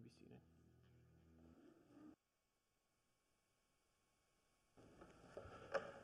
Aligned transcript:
may 0.00 0.26
be 0.26 0.30
seated. 0.30 0.40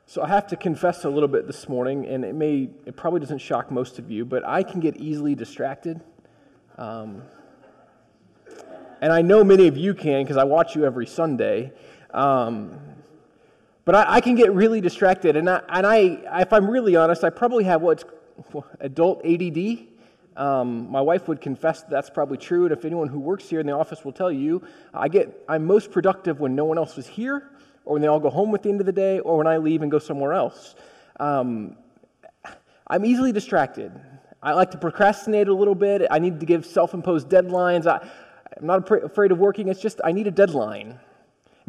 So 0.05 0.21
I 0.21 0.27
have 0.27 0.47
to 0.47 0.55
confess 0.55 1.03
a 1.05 1.09
little 1.09 1.29
bit 1.29 1.47
this 1.47 1.67
morning, 1.67 2.05
and 2.05 2.23
it 2.23 2.35
may, 2.35 2.69
it 2.85 2.95
probably 2.95 3.19
doesn't 3.19 3.39
shock 3.39 3.71
most 3.71 3.99
of 3.99 4.09
you, 4.09 4.25
but 4.25 4.45
I 4.45 4.63
can 4.63 4.79
get 4.79 4.97
easily 4.97 5.35
distracted. 5.35 6.01
Um, 6.77 7.23
and 9.01 9.11
I 9.11 9.21
know 9.21 9.43
many 9.43 9.67
of 9.67 9.77
you 9.77 9.93
can 9.93 10.23
because 10.23 10.37
I 10.37 10.43
watch 10.43 10.75
you 10.75 10.85
every 10.85 11.05
Sunday. 11.05 11.71
Um, 12.11 12.79
but 13.85 13.95
I, 13.95 14.15
I, 14.15 14.21
can 14.21 14.35
get 14.35 14.53
really 14.53 14.81
distracted, 14.81 15.35
and 15.35 15.49
I, 15.49 15.61
and 15.69 15.85
I, 15.85 16.41
if 16.41 16.51
I'm 16.51 16.69
really 16.69 16.95
honest, 16.95 17.23
I 17.23 17.29
probably 17.29 17.63
have 17.65 17.81
what's 17.81 18.03
adult 18.79 19.25
ADD. 19.25 19.87
Um, 20.37 20.89
my 20.91 21.01
wife 21.01 21.27
would 21.27 21.41
confess 21.41 21.81
that 21.81 21.89
that's 21.89 22.11
probably 22.11 22.37
true, 22.37 22.65
and 22.65 22.71
if 22.71 22.85
anyone 22.85 23.07
who 23.07 23.19
works 23.19 23.49
here 23.49 23.59
in 23.59 23.65
the 23.65 23.73
office 23.73 24.05
will 24.05 24.11
tell 24.11 24.31
you, 24.31 24.61
I 24.93 25.07
get 25.07 25.43
I'm 25.49 25.65
most 25.65 25.91
productive 25.91 26.39
when 26.39 26.55
no 26.55 26.63
one 26.63 26.77
else 26.77 26.97
is 26.99 27.07
here, 27.07 27.49
or 27.85 27.93
when 27.93 28.03
they 28.03 28.07
all 28.07 28.19
go 28.19 28.29
home 28.29 28.53
at 28.53 28.61
the 28.61 28.69
end 28.69 28.79
of 28.79 28.85
the 28.85 28.91
day, 28.91 29.19
or 29.19 29.37
when 29.37 29.47
I 29.47 29.57
leave 29.57 29.81
and 29.81 29.89
go 29.91 29.97
somewhere 29.97 30.33
else. 30.33 30.75
Um, 31.19 31.75
I'm 32.87 33.03
easily 33.03 33.31
distracted. 33.31 33.91
I 34.41 34.53
like 34.53 34.69
to 34.71 34.77
procrastinate 34.77 35.47
a 35.47 35.53
little 35.53 35.75
bit. 35.75 36.03
I 36.11 36.19
need 36.19 36.39
to 36.39 36.45
give 36.45 36.65
self-imposed 36.65 37.27
deadlines. 37.27 37.87
I, 37.87 38.07
I'm 38.55 38.67
not 38.67 38.89
afraid 38.91 39.31
of 39.31 39.39
working. 39.39 39.67
It's 39.69 39.81
just 39.81 39.99
I 40.03 40.11
need 40.11 40.27
a 40.27 40.31
deadline. 40.31 40.99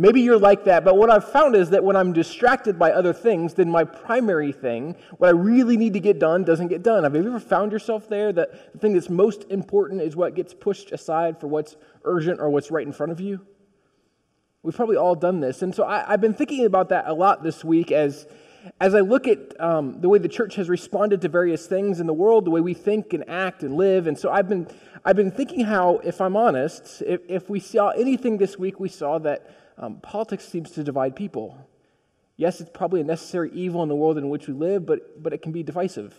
Maybe 0.00 0.20
you're 0.20 0.38
like 0.38 0.62
that, 0.64 0.84
but 0.84 0.96
what 0.96 1.10
I've 1.10 1.28
found 1.28 1.56
is 1.56 1.70
that 1.70 1.82
when 1.82 1.96
I'm 1.96 2.12
distracted 2.12 2.78
by 2.78 2.92
other 2.92 3.12
things, 3.12 3.54
then 3.54 3.68
my 3.68 3.82
primary 3.82 4.52
thing, 4.52 4.94
what 5.16 5.26
I 5.26 5.32
really 5.32 5.76
need 5.76 5.92
to 5.94 6.00
get 6.00 6.20
done, 6.20 6.44
doesn't 6.44 6.68
get 6.68 6.84
done. 6.84 7.02
Have 7.02 7.16
you 7.16 7.26
ever 7.26 7.40
found 7.40 7.72
yourself 7.72 8.08
there 8.08 8.32
that 8.32 8.72
the 8.72 8.78
thing 8.78 8.92
that's 8.92 9.10
most 9.10 9.46
important 9.50 10.00
is 10.00 10.14
what 10.14 10.36
gets 10.36 10.54
pushed 10.54 10.92
aside 10.92 11.40
for 11.40 11.48
what's 11.48 11.74
urgent 12.04 12.38
or 12.38 12.48
what's 12.48 12.70
right 12.70 12.86
in 12.86 12.92
front 12.92 13.10
of 13.10 13.20
you? 13.20 13.44
We've 14.62 14.74
probably 14.74 14.96
all 14.96 15.16
done 15.16 15.40
this. 15.40 15.62
And 15.62 15.74
so 15.74 15.82
I, 15.84 16.04
have 16.08 16.20
been 16.20 16.34
thinking 16.34 16.64
about 16.64 16.90
that 16.90 17.08
a 17.08 17.12
lot 17.12 17.42
this 17.42 17.64
week 17.64 17.90
as, 17.90 18.28
as 18.80 18.94
I 18.94 19.00
look 19.00 19.26
at 19.26 19.60
um, 19.60 20.00
the 20.00 20.08
way 20.08 20.20
the 20.20 20.28
church 20.28 20.54
has 20.54 20.68
responded 20.68 21.22
to 21.22 21.28
various 21.28 21.66
things 21.66 21.98
in 21.98 22.06
the 22.06 22.12
world, 22.12 22.44
the 22.44 22.50
way 22.50 22.60
we 22.60 22.74
think 22.74 23.14
and 23.14 23.28
act 23.28 23.64
and 23.64 23.74
live. 23.74 24.06
And 24.06 24.16
so 24.16 24.30
I've 24.30 24.48
been, 24.48 24.68
I've 25.04 25.16
been 25.16 25.32
thinking 25.32 25.64
how, 25.64 25.96
if 26.04 26.20
I'm 26.20 26.36
honest, 26.36 27.02
if, 27.04 27.20
if 27.28 27.50
we 27.50 27.58
saw 27.58 27.88
anything 27.90 28.38
this 28.38 28.56
week, 28.56 28.78
we 28.78 28.88
saw 28.88 29.18
that 29.18 29.67
um, 29.78 30.00
politics 30.00 30.46
seems 30.46 30.72
to 30.72 30.82
divide 30.82 31.14
people. 31.14 31.56
Yes, 32.36 32.60
it's 32.60 32.70
probably 32.72 33.00
a 33.00 33.04
necessary 33.04 33.50
evil 33.52 33.82
in 33.82 33.88
the 33.88 33.94
world 33.94 34.18
in 34.18 34.28
which 34.28 34.48
we 34.48 34.54
live, 34.54 34.86
but, 34.86 35.22
but 35.22 35.32
it 35.32 35.42
can 35.42 35.52
be 35.52 35.62
divisive. 35.62 36.14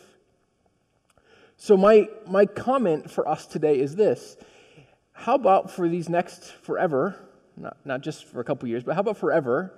So, 1.58 1.76
my, 1.76 2.08
my 2.26 2.46
comment 2.46 3.12
for 3.12 3.28
us 3.28 3.46
today 3.46 3.80
is 3.80 3.96
this 3.96 4.38
How 5.12 5.36
about 5.36 5.72
for 5.72 5.90
these 5.90 6.08
next 6.08 6.46
forever, 6.46 7.16
not, 7.58 7.78
not 7.84 8.02
just 8.02 8.26
for 8.26 8.40
a 8.40 8.44
couple 8.44 8.70
years, 8.70 8.84
but 8.84 8.96
how 8.96 9.02
about 9.02 9.18
forever? 9.18 9.74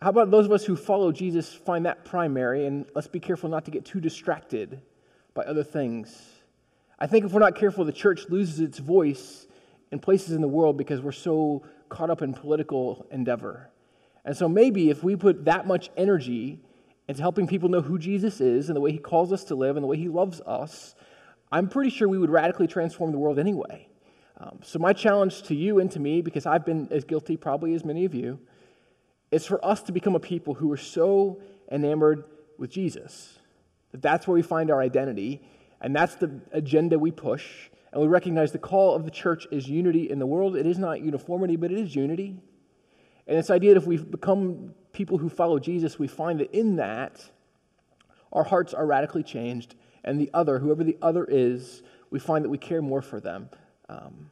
How 0.00 0.10
about 0.10 0.30
those 0.30 0.44
of 0.44 0.52
us 0.52 0.64
who 0.64 0.76
follow 0.76 1.10
Jesus 1.10 1.52
find 1.52 1.86
that 1.86 2.04
primary, 2.04 2.66
and 2.66 2.86
let's 2.94 3.08
be 3.08 3.18
careful 3.18 3.48
not 3.48 3.64
to 3.64 3.70
get 3.70 3.84
too 3.84 4.00
distracted 4.00 4.80
by 5.34 5.42
other 5.42 5.64
things? 5.64 6.22
I 6.98 7.06
think 7.06 7.24
if 7.24 7.32
we're 7.32 7.40
not 7.40 7.56
careful, 7.56 7.84
the 7.84 7.92
church 7.92 8.26
loses 8.28 8.60
its 8.60 8.78
voice 8.78 9.46
in 9.90 9.98
places 9.98 10.32
in 10.32 10.40
the 10.40 10.48
world 10.48 10.76
because 10.76 11.00
we're 11.00 11.12
so 11.12 11.62
caught 11.88 12.10
up 12.10 12.22
in 12.22 12.32
political 12.32 13.06
endeavor. 13.10 13.70
And 14.24 14.36
so 14.36 14.48
maybe 14.48 14.90
if 14.90 15.02
we 15.04 15.16
put 15.16 15.44
that 15.44 15.66
much 15.66 15.90
energy 15.96 16.60
into 17.08 17.22
helping 17.22 17.46
people 17.46 17.68
know 17.68 17.80
who 17.80 17.98
Jesus 17.98 18.40
is 18.40 18.68
and 18.68 18.76
the 18.76 18.80
way 18.80 18.92
he 18.92 18.98
calls 18.98 19.32
us 19.32 19.44
to 19.44 19.54
live 19.54 19.76
and 19.76 19.84
the 19.84 19.86
way 19.86 19.96
he 19.96 20.08
loves 20.08 20.40
us, 20.40 20.94
I'm 21.52 21.68
pretty 21.68 21.90
sure 21.90 22.08
we 22.08 22.18
would 22.18 22.30
radically 22.30 22.66
transform 22.66 23.12
the 23.12 23.18
world 23.18 23.38
anyway. 23.38 23.88
Um, 24.38 24.58
so, 24.62 24.78
my 24.78 24.92
challenge 24.92 25.44
to 25.44 25.54
you 25.54 25.78
and 25.78 25.90
to 25.92 26.00
me, 26.00 26.20
because 26.20 26.44
I've 26.44 26.66
been 26.66 26.88
as 26.90 27.04
guilty 27.04 27.36
probably 27.36 27.74
as 27.74 27.84
many 27.84 28.04
of 28.04 28.14
you, 28.14 28.38
is 29.30 29.46
for 29.46 29.64
us 29.64 29.82
to 29.84 29.92
become 29.92 30.14
a 30.14 30.20
people 30.20 30.54
who 30.54 30.70
are 30.72 30.76
so 30.76 31.40
enamored 31.70 32.24
with 32.58 32.70
Jesus 32.70 33.38
that 33.92 34.02
that's 34.02 34.26
where 34.26 34.34
we 34.34 34.42
find 34.42 34.70
our 34.70 34.80
identity 34.80 35.42
and 35.80 35.94
that's 35.94 36.16
the 36.16 36.40
agenda 36.52 36.98
we 36.98 37.10
push 37.10 37.68
and 37.92 38.02
we 38.02 38.08
recognize 38.08 38.52
the 38.52 38.58
call 38.58 38.94
of 38.94 39.04
the 39.04 39.10
church 39.10 39.46
is 39.50 39.68
unity 39.68 40.10
in 40.10 40.18
the 40.18 40.26
world. 40.26 40.56
It 40.56 40.66
is 40.66 40.78
not 40.78 41.00
uniformity, 41.00 41.56
but 41.56 41.70
it 41.70 41.78
is 41.78 41.94
unity. 41.94 42.36
And 43.26 43.38
this 43.38 43.50
idea 43.50 43.74
that 43.74 43.80
if 43.80 43.86
we 43.86 43.96
become 43.96 44.74
people 44.92 45.18
who 45.18 45.28
follow 45.28 45.58
Jesus, 45.58 45.98
we 45.98 46.06
find 46.06 46.40
that 46.40 46.50
in 46.52 46.76
that, 46.76 47.24
our 48.32 48.44
hearts 48.44 48.74
are 48.74 48.86
radically 48.86 49.22
changed. 49.22 49.74
And 50.04 50.20
the 50.20 50.30
other, 50.34 50.58
whoever 50.58 50.84
the 50.84 50.96
other 51.02 51.24
is, 51.24 51.82
we 52.10 52.18
find 52.18 52.44
that 52.44 52.48
we 52.48 52.58
care 52.58 52.82
more 52.82 53.02
for 53.02 53.20
them. 53.20 53.48
Um, 53.88 54.30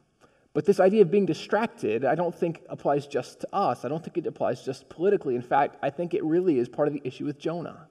but 0.53 0.65
this 0.65 0.79
idea 0.79 1.01
of 1.01 1.11
being 1.11 1.25
distracted, 1.25 2.05
I 2.05 2.15
don't 2.15 2.33
think 2.33 2.61
applies 2.69 3.07
just 3.07 3.41
to 3.41 3.47
us. 3.53 3.83
I 3.83 3.89
don't 3.89 4.01
think 4.01 4.17
it 4.17 4.25
applies 4.25 4.63
just 4.63 4.87
politically. 4.87 5.35
In 5.35 5.41
fact, 5.41 5.75
I 5.83 5.89
think 5.89 6.13
it 6.13 6.23
really 6.23 6.59
is 6.59 6.69
part 6.69 6.87
of 6.87 6.93
the 6.93 7.01
issue 7.03 7.25
with 7.25 7.37
Jonah. 7.37 7.87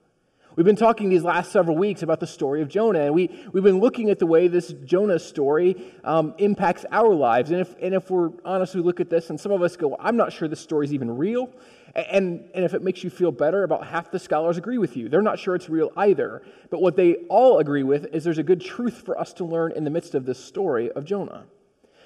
We've 0.55 0.65
been 0.65 0.77
talking 0.77 1.09
these 1.09 1.23
last 1.23 1.51
several 1.51 1.75
weeks 1.75 2.01
about 2.01 2.21
the 2.21 2.27
story 2.27 2.61
of 2.61 2.69
Jonah, 2.69 3.01
and 3.01 3.13
we, 3.13 3.29
we've 3.51 3.63
been 3.63 3.81
looking 3.81 4.09
at 4.09 4.19
the 4.19 4.25
way 4.25 4.47
this 4.47 4.73
Jonah 4.85 5.19
story 5.19 5.75
um, 6.05 6.33
impacts 6.37 6.85
our 6.91 7.13
lives. 7.13 7.51
And 7.51 7.59
if, 7.59 7.75
and 7.81 7.93
if 7.93 8.09
we're 8.09 8.29
honest, 8.45 8.73
we 8.73 8.81
look 8.81 9.01
at 9.01 9.09
this, 9.09 9.29
and 9.29 9.37
some 9.37 9.51
of 9.51 9.61
us 9.61 9.75
go, 9.75 9.97
I'm 9.99 10.15
not 10.15 10.31
sure 10.31 10.47
this 10.47 10.61
story 10.61 10.85
is 10.85 10.93
even 10.93 11.17
real. 11.17 11.49
And, 11.93 12.49
and 12.53 12.63
if 12.63 12.73
it 12.73 12.81
makes 12.81 13.03
you 13.03 13.09
feel 13.09 13.33
better, 13.33 13.63
about 13.63 13.85
half 13.85 14.11
the 14.11 14.19
scholars 14.19 14.57
agree 14.57 14.77
with 14.77 14.95
you. 14.95 15.09
They're 15.09 15.21
not 15.21 15.39
sure 15.39 15.55
it's 15.55 15.67
real 15.67 15.91
either. 15.97 16.41
But 16.69 16.81
what 16.81 16.95
they 16.95 17.15
all 17.27 17.59
agree 17.59 17.83
with 17.83 18.13
is 18.13 18.23
there's 18.23 18.37
a 18.37 18.43
good 18.43 18.61
truth 18.61 19.01
for 19.05 19.19
us 19.19 19.33
to 19.33 19.45
learn 19.45 19.73
in 19.73 19.83
the 19.83 19.89
midst 19.89 20.15
of 20.15 20.25
this 20.25 20.41
story 20.41 20.89
of 20.91 21.03
Jonah. 21.03 21.43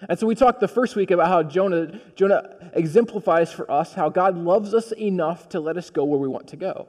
And 0.07 0.17
so 0.17 0.25
we 0.25 0.33
talked 0.33 0.59
the 0.59 0.67
first 0.67 0.95
week 0.95 1.11
about 1.11 1.27
how 1.27 1.43
Jonah, 1.43 1.99
Jonah 2.15 2.71
exemplifies 2.73 3.51
for 3.51 3.69
us 3.69 3.93
how 3.93 4.09
God 4.09 4.37
loves 4.37 4.73
us 4.73 4.91
enough 4.93 5.49
to 5.49 5.59
let 5.59 5.77
us 5.77 5.91
go 5.91 6.03
where 6.03 6.19
we 6.19 6.27
want 6.27 6.47
to 6.47 6.55
go. 6.55 6.87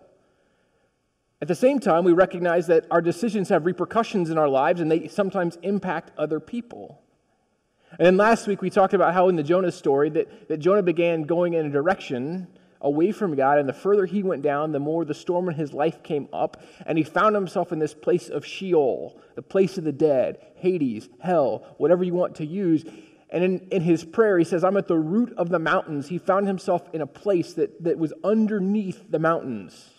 At 1.42 1.48
the 1.48 1.54
same 1.54 1.80
time, 1.80 2.04
we 2.04 2.12
recognize 2.12 2.66
that 2.66 2.84
our 2.90 3.00
decisions 3.00 3.48
have 3.48 3.64
repercussions 3.64 4.28
in 4.28 4.36
our 4.36 4.48
lives 4.48 4.80
and 4.80 4.90
they 4.90 5.08
sometimes 5.08 5.56
impact 5.62 6.12
other 6.18 6.38
people. 6.38 7.00
And 7.98 8.06
then 8.06 8.16
last 8.18 8.46
week, 8.46 8.60
we 8.60 8.68
talked 8.68 8.92
about 8.92 9.14
how 9.14 9.28
in 9.28 9.36
the 9.36 9.42
Jonah 9.42 9.72
story 9.72 10.10
that, 10.10 10.48
that 10.48 10.58
Jonah 10.58 10.82
began 10.82 11.22
going 11.22 11.54
in 11.54 11.66
a 11.66 11.70
direction 11.70 12.46
away 12.82 13.12
from 13.12 13.34
God, 13.34 13.58
and 13.58 13.68
the 13.68 13.74
further 13.74 14.06
he 14.06 14.22
went 14.22 14.42
down, 14.42 14.72
the 14.72 14.78
more 14.78 15.04
the 15.04 15.12
storm 15.12 15.48
in 15.48 15.54
his 15.54 15.72
life 15.72 16.02
came 16.02 16.28
up, 16.32 16.62
and 16.86 16.96
he 16.96 17.04
found 17.04 17.34
himself 17.34 17.72
in 17.72 17.78
this 17.78 17.92
place 17.92 18.30
of 18.30 18.46
Sheol, 18.46 19.20
the 19.34 19.42
place 19.42 19.76
of 19.76 19.84
the 19.84 19.92
dead, 19.92 20.38
Hades, 20.54 21.08
hell, 21.18 21.74
whatever 21.76 22.04
you 22.04 22.14
want 22.14 22.36
to 22.36 22.46
use. 22.46 22.84
And 23.28 23.44
in, 23.44 23.58
in 23.70 23.82
his 23.82 24.02
prayer, 24.02 24.38
he 24.38 24.44
says, 24.44 24.64
I'm 24.64 24.78
at 24.78 24.88
the 24.88 24.96
root 24.96 25.34
of 25.36 25.50
the 25.50 25.58
mountains. 25.58 26.08
He 26.08 26.18
found 26.18 26.46
himself 26.46 26.88
in 26.94 27.02
a 27.02 27.06
place 27.06 27.54
that, 27.54 27.82
that 27.84 27.98
was 27.98 28.14
underneath 28.24 29.10
the 29.10 29.18
mountains 29.18 29.90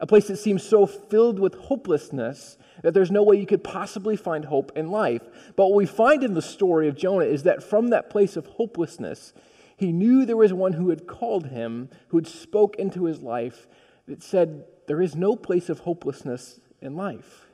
a 0.00 0.06
place 0.06 0.28
that 0.28 0.38
seems 0.38 0.62
so 0.62 0.86
filled 0.86 1.38
with 1.38 1.54
hopelessness 1.54 2.56
that 2.82 2.94
there's 2.94 3.10
no 3.10 3.22
way 3.22 3.36
you 3.36 3.46
could 3.46 3.62
possibly 3.62 4.16
find 4.16 4.46
hope 4.46 4.72
in 4.74 4.90
life. 4.90 5.22
But 5.56 5.66
what 5.66 5.76
we 5.76 5.86
find 5.86 6.24
in 6.24 6.34
the 6.34 6.42
story 6.42 6.88
of 6.88 6.96
Jonah 6.96 7.26
is 7.26 7.42
that 7.42 7.62
from 7.62 7.88
that 7.88 8.08
place 8.08 8.36
of 8.36 8.46
hopelessness, 8.46 9.34
he 9.76 9.92
knew 9.92 10.24
there 10.24 10.36
was 10.36 10.52
one 10.52 10.72
who 10.72 10.88
had 10.88 11.06
called 11.06 11.48
him, 11.48 11.90
who 12.08 12.16
had 12.16 12.26
spoke 12.26 12.76
into 12.76 13.04
his 13.04 13.20
life 13.20 13.66
that 14.08 14.22
said, 14.22 14.64
There 14.86 15.02
is 15.02 15.14
no 15.14 15.36
place 15.36 15.68
of 15.68 15.80
hopelessness 15.80 16.60
in 16.80 16.96
life. 16.96 17.46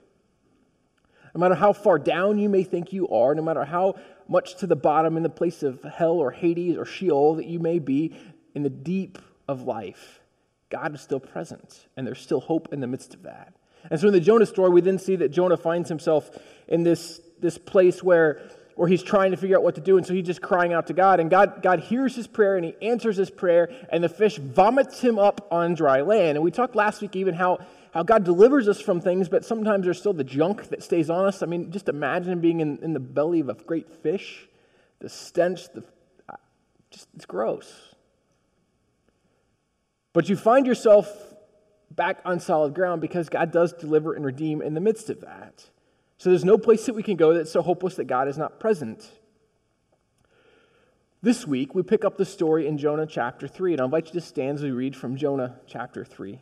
No 1.34 1.40
matter 1.40 1.56
how 1.56 1.72
far 1.72 1.98
down 1.98 2.38
you 2.38 2.48
may 2.48 2.62
think 2.62 2.92
you 2.92 3.08
are, 3.08 3.34
no 3.34 3.42
matter 3.42 3.64
how 3.64 3.96
much 4.28 4.56
to 4.56 4.66
the 4.66 4.76
bottom 4.76 5.16
in 5.16 5.22
the 5.22 5.28
place 5.28 5.62
of 5.62 5.82
hell 5.82 6.14
or 6.14 6.30
Hades 6.30 6.78
or 6.78 6.84
Sheol 6.84 7.34
that 7.34 7.46
you 7.46 7.58
may 7.58 7.78
be, 7.78 8.16
in 8.54 8.62
the 8.62 8.70
deep 8.70 9.18
of 9.46 9.62
life, 9.62 10.20
God 10.68 10.94
is 10.94 11.00
still 11.00 11.20
present, 11.20 11.86
and 11.96 12.06
there's 12.06 12.20
still 12.20 12.40
hope 12.40 12.72
in 12.72 12.80
the 12.80 12.86
midst 12.86 13.14
of 13.14 13.22
that. 13.22 13.54
And 13.90 14.00
so 14.00 14.08
in 14.08 14.12
the 14.12 14.20
Jonah 14.20 14.46
story, 14.46 14.70
we 14.70 14.80
then 14.80 14.98
see 14.98 15.16
that 15.16 15.30
Jonah 15.30 15.56
finds 15.56 15.88
himself 15.88 16.30
in 16.66 16.82
this, 16.82 17.20
this 17.40 17.56
place 17.56 18.02
where, 18.02 18.40
where 18.74 18.88
he's 18.88 19.02
trying 19.02 19.30
to 19.30 19.36
figure 19.36 19.56
out 19.56 19.62
what 19.62 19.76
to 19.76 19.80
do. 19.80 19.96
And 19.96 20.04
so 20.04 20.12
he's 20.12 20.26
just 20.26 20.42
crying 20.42 20.72
out 20.72 20.88
to 20.88 20.92
God. 20.92 21.20
And 21.20 21.30
God, 21.30 21.62
God 21.62 21.80
hears 21.80 22.16
his 22.16 22.26
prayer 22.26 22.56
and 22.56 22.64
he 22.64 22.74
answers 22.82 23.16
his 23.16 23.30
prayer, 23.30 23.70
and 23.90 24.02
the 24.02 24.08
fish 24.08 24.38
vomits 24.38 25.00
him 25.00 25.18
up 25.18 25.46
on 25.50 25.74
dry 25.74 26.00
land. 26.00 26.36
And 26.36 26.42
we 26.42 26.50
talked 26.50 26.74
last 26.74 27.00
week 27.00 27.14
even 27.14 27.34
how, 27.34 27.58
how 27.92 28.02
God 28.02 28.24
delivers 28.24 28.68
us 28.68 28.80
from 28.80 29.00
things, 29.00 29.28
but 29.28 29.44
sometimes 29.44 29.84
there's 29.84 30.00
still 30.00 30.12
the 30.12 30.24
junk 30.24 30.68
that 30.70 30.82
stays 30.82 31.08
on 31.08 31.24
us. 31.24 31.42
I 31.42 31.46
mean, 31.46 31.70
just 31.70 31.88
imagine 31.88 32.40
being 32.40 32.60
in, 32.60 32.78
in 32.78 32.92
the 32.92 33.00
belly 33.00 33.40
of 33.40 33.48
a 33.48 33.54
great 33.54 33.88
fish, 34.02 34.48
the 34.98 35.08
stench, 35.08 35.68
the, 35.72 35.84
just, 36.90 37.08
it's 37.14 37.26
gross. 37.26 37.94
But 40.16 40.30
you 40.30 40.36
find 40.36 40.66
yourself 40.66 41.14
back 41.90 42.22
on 42.24 42.40
solid 42.40 42.72
ground 42.72 43.02
because 43.02 43.28
God 43.28 43.52
does 43.52 43.74
deliver 43.74 44.14
and 44.14 44.24
redeem 44.24 44.62
in 44.62 44.72
the 44.72 44.80
midst 44.80 45.10
of 45.10 45.20
that. 45.20 45.66
So 46.16 46.30
there's 46.30 46.42
no 46.42 46.56
place 46.56 46.86
that 46.86 46.94
we 46.94 47.02
can 47.02 47.18
go 47.18 47.34
that's 47.34 47.52
so 47.52 47.60
hopeless 47.60 47.96
that 47.96 48.06
God 48.06 48.26
is 48.26 48.38
not 48.38 48.58
present. 48.58 49.10
This 51.20 51.46
week, 51.46 51.74
we 51.74 51.82
pick 51.82 52.02
up 52.02 52.16
the 52.16 52.24
story 52.24 52.66
in 52.66 52.78
Jonah 52.78 53.04
chapter 53.04 53.46
3, 53.46 53.72
and 53.72 53.82
I 53.82 53.84
invite 53.84 54.06
you 54.06 54.12
to 54.14 54.22
stand 54.22 54.56
as 54.56 54.64
we 54.64 54.70
read 54.70 54.96
from 54.96 55.18
Jonah 55.18 55.56
chapter 55.66 56.02
3. 56.02 56.40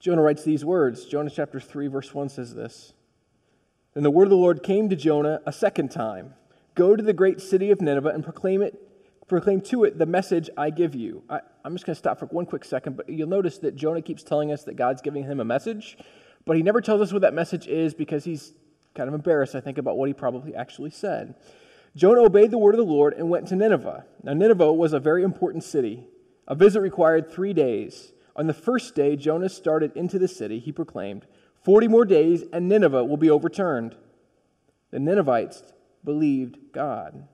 Jonah 0.00 0.22
writes 0.22 0.42
these 0.42 0.64
words. 0.64 1.04
Jonah 1.04 1.30
chapter 1.30 1.60
3, 1.60 1.86
verse 1.86 2.12
1 2.12 2.28
says 2.28 2.56
this 2.56 2.92
Then 3.94 4.02
the 4.02 4.10
word 4.10 4.24
of 4.24 4.30
the 4.30 4.36
Lord 4.36 4.64
came 4.64 4.88
to 4.88 4.96
Jonah 4.96 5.40
a 5.46 5.52
second 5.52 5.92
time 5.92 6.34
Go 6.74 6.96
to 6.96 7.02
the 7.02 7.12
great 7.12 7.40
city 7.40 7.70
of 7.70 7.80
Nineveh 7.80 8.10
and 8.10 8.24
proclaim 8.24 8.62
it. 8.62 8.78
Proclaim 9.28 9.60
to 9.62 9.84
it 9.84 9.98
the 9.98 10.06
message 10.06 10.50
I 10.56 10.70
give 10.70 10.94
you. 10.94 11.22
I, 11.28 11.40
I'm 11.64 11.74
just 11.74 11.86
going 11.86 11.94
to 11.94 11.98
stop 11.98 12.18
for 12.18 12.26
one 12.26 12.46
quick 12.46 12.64
second, 12.64 12.96
but 12.96 13.08
you'll 13.08 13.28
notice 13.28 13.58
that 13.58 13.76
Jonah 13.76 14.02
keeps 14.02 14.22
telling 14.22 14.52
us 14.52 14.64
that 14.64 14.74
God's 14.74 15.00
giving 15.00 15.24
him 15.24 15.40
a 15.40 15.44
message, 15.44 15.96
but 16.44 16.56
he 16.56 16.62
never 16.62 16.80
tells 16.80 17.00
us 17.00 17.12
what 17.12 17.22
that 17.22 17.34
message 17.34 17.66
is 17.66 17.94
because 17.94 18.24
he's 18.24 18.52
kind 18.94 19.08
of 19.08 19.14
embarrassed, 19.14 19.54
I 19.54 19.60
think, 19.60 19.78
about 19.78 19.96
what 19.96 20.08
he 20.08 20.12
probably 20.12 20.54
actually 20.54 20.90
said. 20.90 21.34
Jonah 21.94 22.22
obeyed 22.22 22.50
the 22.50 22.58
word 22.58 22.74
of 22.74 22.78
the 22.78 22.92
Lord 22.92 23.14
and 23.14 23.28
went 23.28 23.48
to 23.48 23.56
Nineveh. 23.56 24.04
Now, 24.22 24.32
Nineveh 24.32 24.72
was 24.72 24.92
a 24.92 25.00
very 25.00 25.22
important 25.22 25.62
city. 25.64 26.04
A 26.48 26.54
visit 26.54 26.80
required 26.80 27.30
three 27.30 27.52
days. 27.52 28.12
On 28.34 28.46
the 28.46 28.54
first 28.54 28.94
day, 28.94 29.14
Jonah 29.14 29.48
started 29.48 29.92
into 29.94 30.18
the 30.18 30.28
city. 30.28 30.58
He 30.58 30.72
proclaimed, 30.72 31.26
Forty 31.62 31.86
more 31.86 32.04
days, 32.04 32.44
and 32.52 32.68
Nineveh 32.68 33.04
will 33.04 33.18
be 33.18 33.30
overturned. 33.30 33.94
The 34.90 34.98
Ninevites 34.98 35.62
believed 36.04 36.58
God. 36.72 37.26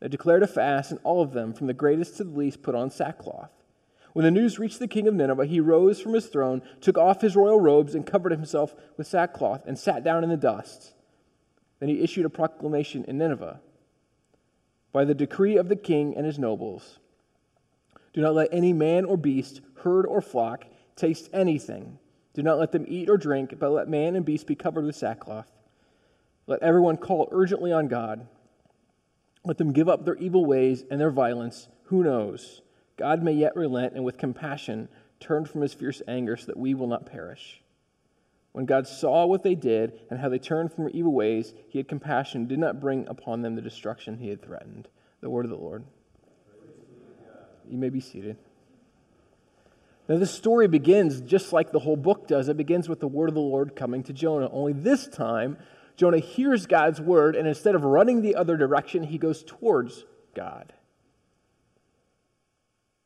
They 0.00 0.08
declared 0.08 0.42
a 0.42 0.46
fast, 0.46 0.90
and 0.90 1.00
all 1.02 1.22
of 1.22 1.32
them, 1.32 1.52
from 1.52 1.66
the 1.66 1.74
greatest 1.74 2.16
to 2.16 2.24
the 2.24 2.36
least, 2.36 2.62
put 2.62 2.74
on 2.74 2.90
sackcloth. 2.90 3.50
When 4.12 4.24
the 4.24 4.30
news 4.30 4.58
reached 4.58 4.78
the 4.78 4.88
king 4.88 5.06
of 5.06 5.14
Nineveh, 5.14 5.46
he 5.46 5.60
rose 5.60 6.00
from 6.00 6.14
his 6.14 6.26
throne, 6.26 6.62
took 6.80 6.96
off 6.96 7.20
his 7.20 7.36
royal 7.36 7.60
robes, 7.60 7.94
and 7.94 8.06
covered 8.06 8.32
himself 8.32 8.74
with 8.96 9.06
sackcloth, 9.06 9.66
and 9.66 9.78
sat 9.78 10.04
down 10.04 10.24
in 10.24 10.30
the 10.30 10.36
dust. 10.36 10.94
Then 11.80 11.88
he 11.88 12.02
issued 12.02 12.24
a 12.24 12.30
proclamation 12.30 13.04
in 13.04 13.18
Nineveh 13.18 13.60
By 14.92 15.04
the 15.04 15.14
decree 15.14 15.56
of 15.56 15.68
the 15.68 15.76
king 15.76 16.16
and 16.16 16.26
his 16.26 16.38
nobles, 16.38 16.98
do 18.12 18.20
not 18.20 18.34
let 18.34 18.48
any 18.52 18.72
man 18.72 19.04
or 19.04 19.16
beast, 19.16 19.60
herd 19.82 20.06
or 20.06 20.20
flock, 20.20 20.64
taste 20.96 21.28
anything 21.32 21.98
do 22.38 22.44
not 22.44 22.60
let 22.60 22.70
them 22.70 22.84
eat 22.86 23.10
or 23.10 23.16
drink, 23.16 23.58
but 23.58 23.72
let 23.72 23.88
man 23.88 24.14
and 24.14 24.24
beast 24.24 24.46
be 24.46 24.54
covered 24.54 24.84
with 24.84 24.94
sackcloth. 24.94 25.50
Let 26.48 26.62
everyone 26.62 26.96
call 26.96 27.28
urgently 27.30 27.72
on 27.72 27.88
God. 27.88 28.26
Let 29.44 29.58
them 29.58 29.72
give 29.72 29.88
up 29.88 30.04
their 30.04 30.16
evil 30.16 30.46
ways 30.46 30.82
and 30.90 31.00
their 31.00 31.10
violence. 31.10 31.68
Who 31.84 32.02
knows? 32.02 32.62
God 32.96 33.22
may 33.22 33.32
yet 33.32 33.54
relent 33.54 33.94
and 33.94 34.02
with 34.02 34.16
compassion 34.16 34.88
turn 35.20 35.44
from 35.44 35.60
his 35.60 35.74
fierce 35.74 36.00
anger 36.08 36.36
so 36.36 36.46
that 36.46 36.56
we 36.56 36.74
will 36.74 36.86
not 36.86 37.06
perish. 37.06 37.62
When 38.52 38.64
God 38.64 38.88
saw 38.88 39.26
what 39.26 39.42
they 39.42 39.54
did 39.54 40.00
and 40.10 40.18
how 40.18 40.30
they 40.30 40.38
turned 40.38 40.72
from 40.72 40.84
their 40.84 40.92
evil 40.92 41.12
ways, 41.12 41.52
he 41.68 41.78
had 41.78 41.86
compassion 41.86 42.46
did 42.46 42.58
not 42.58 42.80
bring 42.80 43.06
upon 43.06 43.42
them 43.42 43.54
the 43.54 43.62
destruction 43.62 44.16
he 44.16 44.30
had 44.30 44.42
threatened. 44.42 44.88
The 45.20 45.30
word 45.30 45.44
of 45.44 45.50
the 45.50 45.56
Lord. 45.56 45.84
You 47.68 47.76
may 47.76 47.90
be 47.90 48.00
seated. 48.00 48.38
Now, 50.08 50.16
this 50.16 50.32
story 50.32 50.66
begins 50.66 51.20
just 51.20 51.52
like 51.52 51.70
the 51.70 51.80
whole 51.80 51.96
book 51.96 52.26
does. 52.26 52.48
It 52.48 52.56
begins 52.56 52.88
with 52.88 53.00
the 53.00 53.06
word 53.06 53.28
of 53.28 53.34
the 53.34 53.42
Lord 53.42 53.76
coming 53.76 54.02
to 54.04 54.14
Jonah. 54.14 54.48
Only 54.50 54.72
this 54.72 55.06
time, 55.06 55.58
Jonah 55.98 56.20
hears 56.20 56.66
God's 56.66 57.00
word, 57.00 57.34
and 57.34 57.48
instead 57.48 57.74
of 57.74 57.82
running 57.82 58.22
the 58.22 58.36
other 58.36 58.56
direction, 58.56 59.02
he 59.02 59.18
goes 59.18 59.42
towards 59.42 60.04
God. 60.32 60.72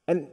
And, 0.06 0.28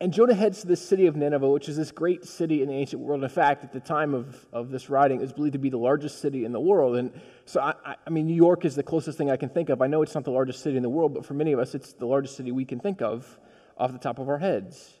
and 0.00 0.12
Jonah 0.12 0.34
heads 0.34 0.60
to 0.60 0.68
the 0.68 0.76
city 0.76 1.06
of 1.06 1.16
Nineveh, 1.16 1.50
which 1.50 1.68
is 1.68 1.76
this 1.76 1.90
great 1.90 2.24
city 2.24 2.62
in 2.62 2.68
the 2.68 2.74
ancient 2.74 3.02
world. 3.02 3.24
In 3.24 3.28
fact, 3.28 3.64
at 3.64 3.72
the 3.72 3.80
time 3.80 4.14
of, 4.14 4.46
of 4.52 4.70
this 4.70 4.88
writing, 4.88 5.18
it 5.18 5.22
was 5.22 5.32
believed 5.32 5.54
to 5.54 5.58
be 5.58 5.68
the 5.68 5.78
largest 5.78 6.20
city 6.20 6.44
in 6.44 6.52
the 6.52 6.60
world. 6.60 6.94
And 6.94 7.20
so, 7.44 7.60
I, 7.60 7.96
I 8.06 8.10
mean, 8.10 8.28
New 8.28 8.36
York 8.36 8.64
is 8.64 8.76
the 8.76 8.84
closest 8.84 9.18
thing 9.18 9.28
I 9.28 9.36
can 9.36 9.48
think 9.48 9.68
of. 9.68 9.82
I 9.82 9.88
know 9.88 10.02
it's 10.02 10.14
not 10.14 10.22
the 10.22 10.30
largest 10.30 10.62
city 10.62 10.76
in 10.76 10.84
the 10.84 10.88
world, 10.88 11.12
but 11.12 11.26
for 11.26 11.34
many 11.34 11.50
of 11.50 11.58
us, 11.58 11.74
it's 11.74 11.92
the 11.92 12.06
largest 12.06 12.36
city 12.36 12.52
we 12.52 12.66
can 12.66 12.78
think 12.78 13.02
of 13.02 13.36
off 13.76 13.90
the 13.90 13.98
top 13.98 14.20
of 14.20 14.28
our 14.28 14.38
heads. 14.38 14.94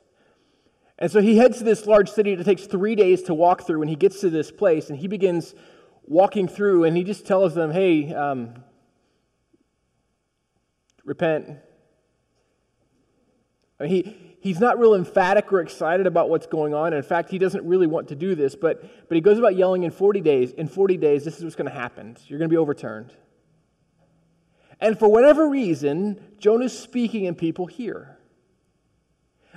And 0.98 1.08
so 1.08 1.20
he 1.20 1.36
heads 1.36 1.58
to 1.58 1.64
this 1.64 1.86
large 1.86 2.10
city. 2.10 2.32
It 2.32 2.44
takes 2.44 2.66
three 2.66 2.96
days 2.96 3.22
to 3.24 3.34
walk 3.34 3.64
through, 3.64 3.82
and 3.82 3.88
he 3.88 3.94
gets 3.94 4.22
to 4.22 4.30
this 4.30 4.50
place, 4.50 4.90
and 4.90 4.98
he 4.98 5.06
begins 5.06 5.54
walking 6.08 6.48
through, 6.48 6.84
and 6.84 6.96
he 6.96 7.04
just 7.04 7.26
tells 7.26 7.54
them, 7.54 7.70
hey, 7.70 8.12
um, 8.14 8.54
repent. 11.04 11.58
I 13.78 13.84
mean, 13.84 13.90
he, 13.90 14.36
he's 14.40 14.58
not 14.58 14.78
real 14.78 14.94
emphatic 14.94 15.52
or 15.52 15.60
excited 15.60 16.06
about 16.06 16.30
what's 16.30 16.46
going 16.46 16.74
on. 16.74 16.92
In 16.94 17.02
fact, 17.02 17.30
he 17.30 17.38
doesn't 17.38 17.64
really 17.64 17.86
want 17.86 18.08
to 18.08 18.16
do 18.16 18.34
this, 18.34 18.56
but, 18.56 18.82
but 19.08 19.14
he 19.14 19.20
goes 19.20 19.38
about 19.38 19.54
yelling 19.54 19.84
in 19.84 19.90
40 19.90 20.20
days, 20.20 20.50
in 20.52 20.66
40 20.66 20.96
days, 20.96 21.24
this 21.24 21.36
is 21.36 21.44
what's 21.44 21.56
going 21.56 21.70
to 21.70 21.78
happen. 21.78 22.16
You're 22.26 22.38
going 22.38 22.48
to 22.48 22.52
be 22.52 22.58
overturned. 22.58 23.12
And 24.80 24.98
for 24.98 25.08
whatever 25.08 25.48
reason, 25.48 26.20
Jonah's 26.38 26.76
speaking 26.76 27.26
and 27.26 27.36
people 27.36 27.66
hear. 27.66 28.16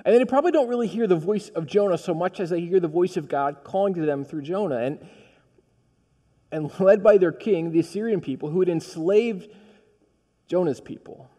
And 0.03 0.15
they 0.15 0.25
probably 0.25 0.51
don't 0.51 0.67
really 0.67 0.87
hear 0.87 1.05
the 1.05 1.15
voice 1.15 1.49
of 1.49 1.67
Jonah 1.67 1.97
so 1.97 2.13
much 2.13 2.39
as 2.39 2.49
they 2.49 2.61
hear 2.61 2.79
the 2.79 2.87
voice 2.87 3.17
of 3.17 3.27
God 3.27 3.57
calling 3.63 3.93
to 3.93 4.01
them 4.01 4.25
through 4.25 4.41
Jonah. 4.41 4.77
And, 4.77 4.99
and 6.51 6.71
led 6.79 7.03
by 7.03 7.17
their 7.17 7.31
king, 7.31 7.71
the 7.71 7.79
Assyrian 7.79 8.21
people, 8.21 8.49
who 8.49 8.59
had 8.59 8.69
enslaved 8.69 9.49
Jonah's 10.47 10.81
people. 10.81 11.29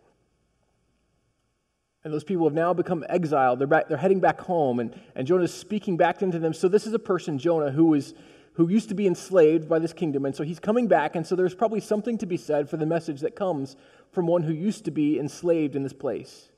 And 2.05 2.12
those 2.12 2.25
people 2.25 2.47
have 2.47 2.55
now 2.55 2.75
become 2.75 3.05
exiled. 3.09 3.59
They're, 3.59 3.67
back, 3.67 3.88
they're 3.88 3.97
heading 3.97 4.20
back 4.20 4.41
home, 4.41 4.81
and, 4.81 4.99
and 5.14 5.26
Jonah's 5.26 5.55
speaking 5.55 5.97
back 5.97 6.23
into 6.23 6.38
them. 6.38 6.53
So, 6.53 6.67
this 6.67 6.87
is 6.87 6.94
a 6.94 6.99
person, 6.99 7.38
Jonah, 7.38 7.70
who, 7.70 7.94
is, 7.94 8.14
who 8.55 8.69
used 8.69 8.88
to 8.88 8.94
be 8.94 9.06
enslaved 9.06 9.69
by 9.69 9.79
this 9.79 9.93
kingdom. 9.93 10.25
And 10.25 10.35
so, 10.35 10.43
he's 10.43 10.59
coming 10.59 10.88
back. 10.88 11.14
And 11.14 11.25
so, 11.25 11.37
there's 11.37 11.55
probably 11.55 11.81
something 11.81 12.19
to 12.19 12.26
be 12.26 12.37
said 12.37 12.69
for 12.69 12.76
the 12.76 12.87
message 12.87 13.20
that 13.20 13.37
comes 13.37 13.76
from 14.11 14.26
one 14.26 14.43
who 14.43 14.53
used 14.53 14.85
to 14.87 14.91
be 14.91 15.19
enslaved 15.19 15.76
in 15.76 15.85
this 15.85 15.93
place. 15.93 16.49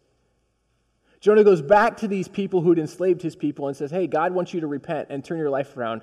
Jonah 1.20 1.44
goes 1.44 1.62
back 1.62 1.96
to 1.98 2.08
these 2.08 2.28
people 2.28 2.60
who 2.60 2.68
had 2.68 2.78
enslaved 2.78 3.22
his 3.22 3.34
people 3.34 3.68
and 3.68 3.76
says, 3.76 3.90
Hey, 3.90 4.06
God 4.06 4.32
wants 4.32 4.52
you 4.52 4.60
to 4.60 4.66
repent 4.66 5.08
and 5.10 5.24
turn 5.24 5.38
your 5.38 5.50
life 5.50 5.76
around. 5.76 6.02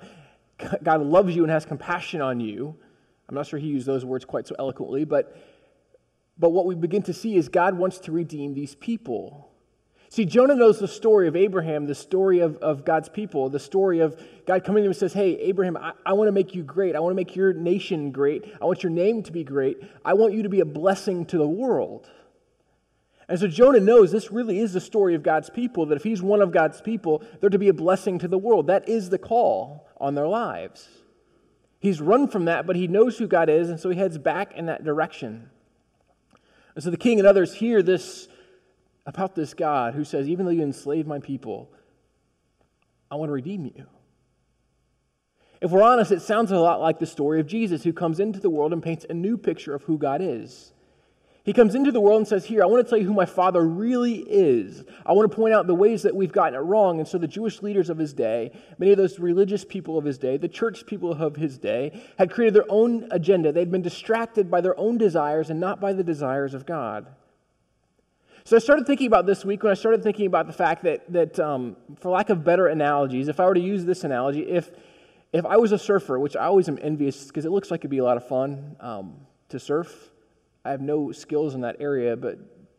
God 0.82 1.02
loves 1.02 1.34
you 1.34 1.42
and 1.42 1.50
has 1.50 1.64
compassion 1.64 2.20
on 2.20 2.40
you. 2.40 2.76
I'm 3.28 3.34
not 3.34 3.46
sure 3.46 3.58
he 3.58 3.68
used 3.68 3.86
those 3.86 4.04
words 4.04 4.24
quite 4.24 4.46
so 4.46 4.54
eloquently, 4.58 5.04
but, 5.04 5.36
but 6.38 6.50
what 6.50 6.66
we 6.66 6.74
begin 6.74 7.02
to 7.04 7.14
see 7.14 7.36
is 7.36 7.48
God 7.48 7.76
wants 7.78 7.98
to 8.00 8.12
redeem 8.12 8.54
these 8.54 8.74
people. 8.74 9.48
See, 10.10 10.26
Jonah 10.26 10.54
knows 10.54 10.78
the 10.78 10.86
story 10.86 11.26
of 11.26 11.36
Abraham, 11.36 11.86
the 11.86 11.94
story 11.94 12.40
of, 12.40 12.58
of 12.58 12.84
God's 12.84 13.08
people, 13.08 13.48
the 13.48 13.58
story 13.58 14.00
of 14.00 14.20
God 14.46 14.62
coming 14.62 14.82
to 14.82 14.84
him 14.84 14.90
and 14.90 14.96
says, 14.96 15.14
Hey, 15.14 15.38
Abraham, 15.40 15.78
I, 15.78 15.92
I 16.04 16.12
want 16.12 16.28
to 16.28 16.32
make 16.32 16.54
you 16.54 16.62
great. 16.62 16.94
I 16.94 17.00
want 17.00 17.12
to 17.12 17.16
make 17.16 17.34
your 17.34 17.54
nation 17.54 18.10
great. 18.10 18.44
I 18.60 18.66
want 18.66 18.82
your 18.82 18.92
name 18.92 19.22
to 19.22 19.32
be 19.32 19.42
great. 19.42 19.78
I 20.04 20.12
want 20.12 20.34
you 20.34 20.42
to 20.42 20.50
be 20.50 20.60
a 20.60 20.66
blessing 20.66 21.24
to 21.26 21.38
the 21.38 21.48
world. 21.48 22.10
And 23.26 23.40
so 23.40 23.46
Jonah 23.46 23.80
knows 23.80 24.12
this 24.12 24.30
really 24.30 24.58
is 24.58 24.74
the 24.74 24.80
story 24.82 25.14
of 25.14 25.22
God's 25.22 25.48
people, 25.48 25.86
that 25.86 25.96
if 25.96 26.02
he's 26.02 26.20
one 26.20 26.42
of 26.42 26.52
God's 26.52 26.82
people, 26.82 27.22
they're 27.40 27.48
to 27.48 27.58
be 27.58 27.68
a 27.68 27.72
blessing 27.72 28.18
to 28.18 28.28
the 28.28 28.36
world. 28.36 28.66
That 28.66 28.86
is 28.90 29.08
the 29.08 29.16
call 29.16 29.88
on 30.02 30.14
their 30.14 30.26
lives. 30.26 30.88
He's 31.78 32.00
run 32.00 32.28
from 32.28 32.44
that, 32.44 32.66
but 32.66 32.76
he 32.76 32.86
knows 32.86 33.16
who 33.16 33.26
God 33.26 33.48
is, 33.48 33.70
and 33.70 33.80
so 33.80 33.88
he 33.88 33.96
heads 33.96 34.18
back 34.18 34.52
in 34.54 34.66
that 34.66 34.84
direction. 34.84 35.50
And 36.74 36.84
so 36.84 36.90
the 36.90 36.96
king 36.96 37.18
and 37.18 37.26
others 37.26 37.54
hear 37.54 37.82
this 37.82 38.28
about 39.06 39.34
this 39.34 39.54
God 39.54 39.94
who 39.94 40.04
says, 40.04 40.28
Even 40.28 40.44
though 40.44 40.52
you 40.52 40.62
enslave 40.62 41.06
my 41.06 41.18
people, 41.18 41.72
I 43.10 43.16
want 43.16 43.28
to 43.28 43.32
redeem 43.32 43.64
you. 43.64 43.86
If 45.60 45.70
we're 45.70 45.82
honest, 45.82 46.10
it 46.10 46.22
sounds 46.22 46.50
a 46.50 46.58
lot 46.58 46.80
like 46.80 46.98
the 46.98 47.06
story 47.06 47.38
of 47.40 47.46
Jesus 47.46 47.84
who 47.84 47.92
comes 47.92 48.18
into 48.18 48.40
the 48.40 48.50
world 48.50 48.72
and 48.72 48.82
paints 48.82 49.06
a 49.08 49.14
new 49.14 49.36
picture 49.36 49.74
of 49.74 49.82
who 49.84 49.96
God 49.96 50.20
is. 50.20 50.72
He 51.44 51.52
comes 51.52 51.74
into 51.74 51.90
the 51.90 52.00
world 52.00 52.18
and 52.18 52.28
says, 52.28 52.44
Here, 52.44 52.62
I 52.62 52.66
want 52.66 52.86
to 52.86 52.88
tell 52.88 52.98
you 52.98 53.06
who 53.06 53.14
my 53.14 53.26
father 53.26 53.66
really 53.66 54.18
is. 54.18 54.84
I 55.04 55.12
want 55.12 55.28
to 55.28 55.36
point 55.36 55.52
out 55.52 55.66
the 55.66 55.74
ways 55.74 56.02
that 56.02 56.14
we've 56.14 56.30
gotten 56.30 56.54
it 56.54 56.58
wrong. 56.58 57.00
And 57.00 57.08
so 57.08 57.18
the 57.18 57.26
Jewish 57.26 57.62
leaders 57.62 57.90
of 57.90 57.98
his 57.98 58.12
day, 58.12 58.52
many 58.78 58.92
of 58.92 58.98
those 58.98 59.18
religious 59.18 59.64
people 59.64 59.98
of 59.98 60.04
his 60.04 60.18
day, 60.18 60.36
the 60.36 60.48
church 60.48 60.86
people 60.86 61.12
of 61.12 61.34
his 61.34 61.58
day, 61.58 62.00
had 62.16 62.30
created 62.30 62.54
their 62.54 62.70
own 62.70 63.08
agenda. 63.10 63.50
They'd 63.50 63.72
been 63.72 63.82
distracted 63.82 64.52
by 64.52 64.60
their 64.60 64.78
own 64.78 64.98
desires 64.98 65.50
and 65.50 65.58
not 65.58 65.80
by 65.80 65.92
the 65.92 66.04
desires 66.04 66.54
of 66.54 66.64
God. 66.64 67.06
So 68.44 68.56
I 68.56 68.60
started 68.60 68.86
thinking 68.86 69.08
about 69.08 69.26
this 69.26 69.44
week 69.44 69.64
when 69.64 69.72
I 69.72 69.74
started 69.74 70.04
thinking 70.04 70.26
about 70.26 70.46
the 70.46 70.52
fact 70.52 70.84
that, 70.84 71.12
that 71.12 71.40
um, 71.40 71.76
for 71.98 72.10
lack 72.10 72.30
of 72.30 72.44
better 72.44 72.68
analogies, 72.68 73.26
if 73.26 73.40
I 73.40 73.46
were 73.46 73.54
to 73.54 73.60
use 73.60 73.84
this 73.84 74.04
analogy, 74.04 74.42
if, 74.42 74.70
if 75.32 75.44
I 75.44 75.56
was 75.56 75.72
a 75.72 75.78
surfer, 75.78 76.20
which 76.20 76.36
I 76.36 76.44
always 76.44 76.68
am 76.68 76.78
envious 76.80 77.26
because 77.26 77.44
it 77.44 77.50
looks 77.50 77.70
like 77.70 77.80
it'd 77.80 77.90
be 77.90 77.98
a 77.98 78.04
lot 78.04 78.16
of 78.16 78.28
fun 78.28 78.76
um, 78.78 79.14
to 79.48 79.58
surf, 79.58 80.11
I 80.64 80.70
have 80.70 80.80
no 80.80 81.12
skills 81.12 81.54
in 81.54 81.62
that 81.62 81.76
area, 81.80 82.16
but 82.16 82.38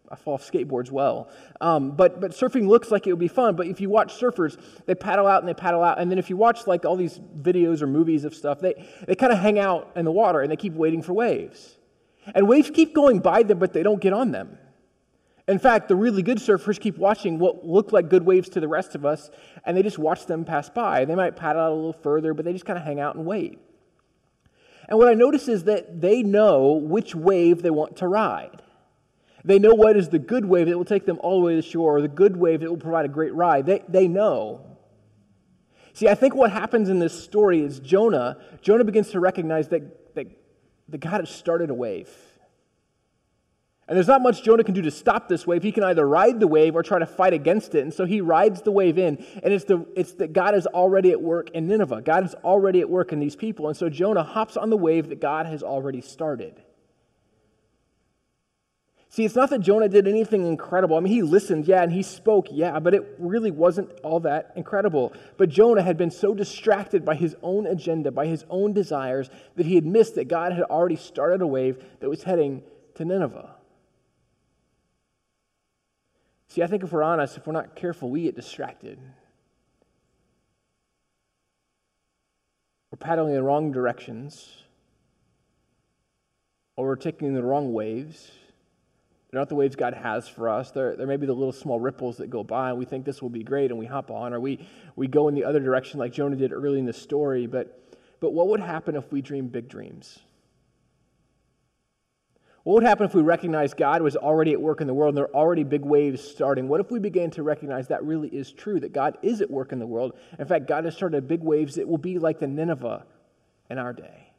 I 0.09 0.15
fall 0.15 0.35
off 0.35 0.49
skateboards 0.49 0.91
well. 0.91 1.29
Um, 1.59 1.91
but, 1.91 2.21
but 2.21 2.31
surfing 2.31 2.67
looks 2.67 2.91
like 2.91 3.07
it 3.07 3.11
would 3.11 3.19
be 3.19 3.27
fun. 3.27 3.55
But 3.55 3.67
if 3.67 3.81
you 3.81 3.89
watch 3.89 4.13
surfers, 4.13 4.61
they 4.85 4.95
paddle 4.95 5.27
out 5.27 5.41
and 5.41 5.49
they 5.49 5.53
paddle 5.53 5.83
out. 5.83 5.99
And 5.99 6.09
then 6.11 6.19
if 6.19 6.29
you 6.29 6.37
watch 6.37 6.67
like 6.67 6.85
all 6.85 6.95
these 6.95 7.19
videos 7.19 7.81
or 7.81 7.87
movies 7.87 8.23
of 8.23 8.35
stuff, 8.35 8.59
they, 8.59 8.87
they 9.07 9.15
kind 9.15 9.33
of 9.33 9.39
hang 9.39 9.59
out 9.59 9.91
in 9.95 10.05
the 10.05 10.11
water 10.11 10.41
and 10.41 10.51
they 10.51 10.55
keep 10.55 10.73
waiting 10.73 11.01
for 11.01 11.13
waves. 11.13 11.77
And 12.35 12.47
waves 12.47 12.69
keep 12.69 12.93
going 12.93 13.19
by 13.19 13.43
them, 13.43 13.59
but 13.59 13.73
they 13.73 13.83
don't 13.83 13.99
get 13.99 14.13
on 14.13 14.31
them. 14.31 14.57
In 15.47 15.59
fact, 15.59 15.89
the 15.89 15.95
really 15.95 16.21
good 16.21 16.37
surfers 16.37 16.79
keep 16.79 16.97
watching 16.97 17.37
what 17.37 17.65
look 17.65 17.91
like 17.91 18.09
good 18.09 18.23
waves 18.23 18.47
to 18.49 18.61
the 18.61 18.67
rest 18.67 18.95
of 18.95 19.05
us, 19.05 19.29
and 19.65 19.75
they 19.75 19.83
just 19.83 19.99
watch 19.99 20.25
them 20.25 20.45
pass 20.45 20.69
by. 20.69 21.03
They 21.03 21.15
might 21.15 21.35
paddle 21.35 21.61
out 21.61 21.71
a 21.71 21.75
little 21.75 21.91
further, 21.91 22.33
but 22.33 22.45
they 22.45 22.53
just 22.53 22.65
kind 22.65 22.79
of 22.79 22.85
hang 22.85 23.01
out 23.01 23.15
and 23.15 23.25
wait. 23.25 23.59
And 24.87 24.97
what 24.97 25.07
I 25.07 25.13
notice 25.13 25.47
is 25.47 25.63
that 25.65 26.01
they 26.01 26.23
know 26.23 26.73
which 26.73 27.15
wave 27.15 27.61
they 27.61 27.69
want 27.69 27.97
to 27.97 28.07
ride. 28.07 28.61
They 29.45 29.59
know 29.59 29.73
what 29.73 29.97
is 29.97 30.09
the 30.09 30.19
good 30.19 30.45
wave 30.45 30.67
that 30.67 30.77
will 30.77 30.85
take 30.85 31.05
them 31.05 31.19
all 31.21 31.39
the 31.39 31.45
way 31.45 31.55
to 31.55 31.61
the 31.61 31.67
shore, 31.67 31.97
or 31.97 32.01
the 32.01 32.07
good 32.07 32.37
wave 32.37 32.61
that 32.61 32.69
will 32.69 32.77
provide 32.77 33.05
a 33.05 33.09
great 33.09 33.33
ride. 33.33 33.65
They, 33.65 33.83
they 33.87 34.07
know. 34.07 34.65
See, 35.93 36.07
I 36.07 36.15
think 36.15 36.33
what 36.33 36.51
happens 36.51 36.89
in 36.89 36.99
this 36.99 37.23
story 37.23 37.61
is 37.61 37.79
Jonah, 37.79 38.37
Jonah 38.61 38.83
begins 38.83 39.11
to 39.11 39.19
recognize 39.19 39.67
that, 39.69 40.15
that, 40.15 40.27
that 40.89 40.97
God 40.99 41.19
has 41.21 41.29
started 41.29 41.69
a 41.69 41.73
wave. 41.73 42.09
And 43.87 43.97
there's 43.97 44.07
not 44.07 44.21
much 44.21 44.43
Jonah 44.43 44.63
can 44.63 44.73
do 44.73 44.81
to 44.83 44.91
stop 44.91 45.27
this 45.27 45.45
wave. 45.45 45.61
He 45.61 45.73
can 45.73 45.83
either 45.83 46.07
ride 46.07 46.39
the 46.39 46.47
wave 46.47 46.73
or 46.75 46.83
try 46.83 46.99
to 46.99 47.05
fight 47.05 47.33
against 47.33 47.75
it. 47.75 47.81
And 47.81 47.93
so 47.93 48.05
he 48.05 48.21
rides 48.21 48.61
the 48.61 48.71
wave 48.71 48.97
in. 48.97 49.23
And 49.43 49.53
it's, 49.53 49.65
the, 49.65 49.85
it's 49.95 50.13
that 50.13 50.31
God 50.31 50.55
is 50.55 50.65
already 50.67 51.11
at 51.11 51.21
work 51.21 51.49
in 51.49 51.67
Nineveh. 51.67 52.01
God 52.01 52.23
is 52.23 52.33
already 52.45 52.79
at 52.79 52.89
work 52.89 53.11
in 53.11 53.19
these 53.19 53.35
people. 53.35 53.67
And 53.67 53.75
so 53.75 53.89
Jonah 53.89 54.23
hops 54.23 54.55
on 54.55 54.69
the 54.69 54.77
wave 54.77 55.09
that 55.09 55.19
God 55.19 55.47
has 55.47 55.63
already 55.63 55.99
started. 55.99 56.63
See, 59.09 59.25
it's 59.25 59.35
not 59.35 59.51
that 59.51 59.59
Jonah 59.59 59.89
did 59.89 60.07
anything 60.07 60.47
incredible. 60.47 60.97
I 60.97 61.01
mean, 61.01 61.13
he 61.13 61.21
listened, 61.21 61.67
yeah, 61.67 61.83
and 61.83 61.91
he 61.91 62.01
spoke, 62.01 62.47
yeah, 62.49 62.79
but 62.79 62.95
it 62.95 63.15
really 63.19 63.51
wasn't 63.51 63.91
all 64.01 64.21
that 64.21 64.53
incredible. 64.55 65.13
But 65.37 65.49
Jonah 65.49 65.83
had 65.83 65.97
been 65.97 66.09
so 66.09 66.33
distracted 66.33 67.05
by 67.05 67.13
his 67.13 67.35
own 67.43 67.67
agenda, 67.67 68.11
by 68.11 68.25
his 68.25 68.43
own 68.49 68.73
desires, 68.73 69.29
that 69.55 69.67
he 69.67 69.75
had 69.75 69.85
missed 69.85 70.15
that 70.15 70.29
God 70.29 70.53
had 70.53 70.63
already 70.63 70.95
started 70.95 71.43
a 71.43 71.47
wave 71.47 71.83
that 71.99 72.09
was 72.09 72.23
heading 72.23 72.63
to 72.95 73.05
Nineveh. 73.05 73.53
See, 76.53 76.61
I 76.61 76.67
think 76.67 76.83
if 76.83 76.91
we're 76.91 77.01
honest, 77.01 77.35
if 77.35 77.47
we're 77.47 77.53
not 77.53 77.75
careful, 77.75 78.11
we 78.11 78.21
get 78.21 78.35
distracted. 78.35 78.99
We're 82.91 82.97
paddling 82.99 83.29
in 83.29 83.37
the 83.37 83.41
wrong 83.41 83.71
directions, 83.71 84.47
or 86.75 86.85
we're 86.85 86.95
taking 86.95 87.33
the 87.33 87.41
wrong 87.41 87.73
waves. 87.73 88.29
They're 89.31 89.41
not 89.41 89.49
the 89.49 89.55
waves 89.55 89.75
God 89.75 89.95
has 89.95 90.27
for 90.27 90.47
us. 90.47 90.69
They're, 90.69 90.95
they're 90.95 91.07
maybe 91.07 91.25
the 91.25 91.33
little 91.33 91.51
small 91.51 91.79
ripples 91.79 92.17
that 92.17 92.29
go 92.29 92.43
by, 92.43 92.69
and 92.69 92.77
we 92.77 92.85
think 92.85 93.03
this 93.03 93.19
will 93.19 93.31
be 93.31 93.41
great, 93.41 93.71
and 93.71 93.79
we 93.79 93.87
hop 93.87 94.11
on, 94.11 94.31
or 94.31 94.39
we, 94.39 94.63
we 94.95 95.07
go 95.07 95.29
in 95.29 95.33
the 95.33 95.45
other 95.45 95.59
direction 95.59 95.99
like 95.99 96.13
Jonah 96.13 96.35
did 96.35 96.53
early 96.53 96.77
in 96.77 96.85
the 96.85 96.93
story. 96.93 97.47
But, 97.47 97.97
but 98.19 98.31
what 98.31 98.49
would 98.49 98.59
happen 98.59 98.95
if 98.95 99.11
we 99.11 99.23
dream 99.23 99.47
big 99.47 99.69
dreams? 99.69 100.19
What 102.63 102.75
would 102.75 102.83
happen 102.83 103.05
if 103.05 103.13
we 103.13 103.21
recognized 103.21 103.75
God 103.75 104.01
was 104.01 104.15
already 104.15 104.53
at 104.53 104.61
work 104.61 104.79
in 104.79 104.87
the 104.87 104.93
world 104.93 105.09
and 105.09 105.17
there 105.17 105.25
are 105.25 105.35
already 105.35 105.63
big 105.63 105.83
waves 105.83 106.23
starting? 106.23 106.69
What 106.69 106.79
if 106.79 106.91
we 106.91 106.99
began 106.99 107.29
to 107.31 107.43
recognize 107.43 107.89
that 107.89 108.03
really 108.05 108.29
is 108.29 108.53
true, 108.53 108.79
that 108.79 108.93
God 108.93 109.17
is 109.21 109.41
at 109.41 109.51
work 109.51 109.73
in 109.73 109.79
the 109.79 109.87
world? 109.87 110.13
In 110.39 110.47
fact, 110.47 110.67
God 110.67 110.85
has 110.85 110.95
started 110.95 111.27
big 111.27 111.41
waves 111.41 111.75
that 111.75 111.87
will 111.87 111.97
be 111.97 112.19
like 112.19 112.39
the 112.39 112.47
Nineveh 112.47 113.05
in 113.69 113.77
our 113.77 113.91
day. 113.91 114.31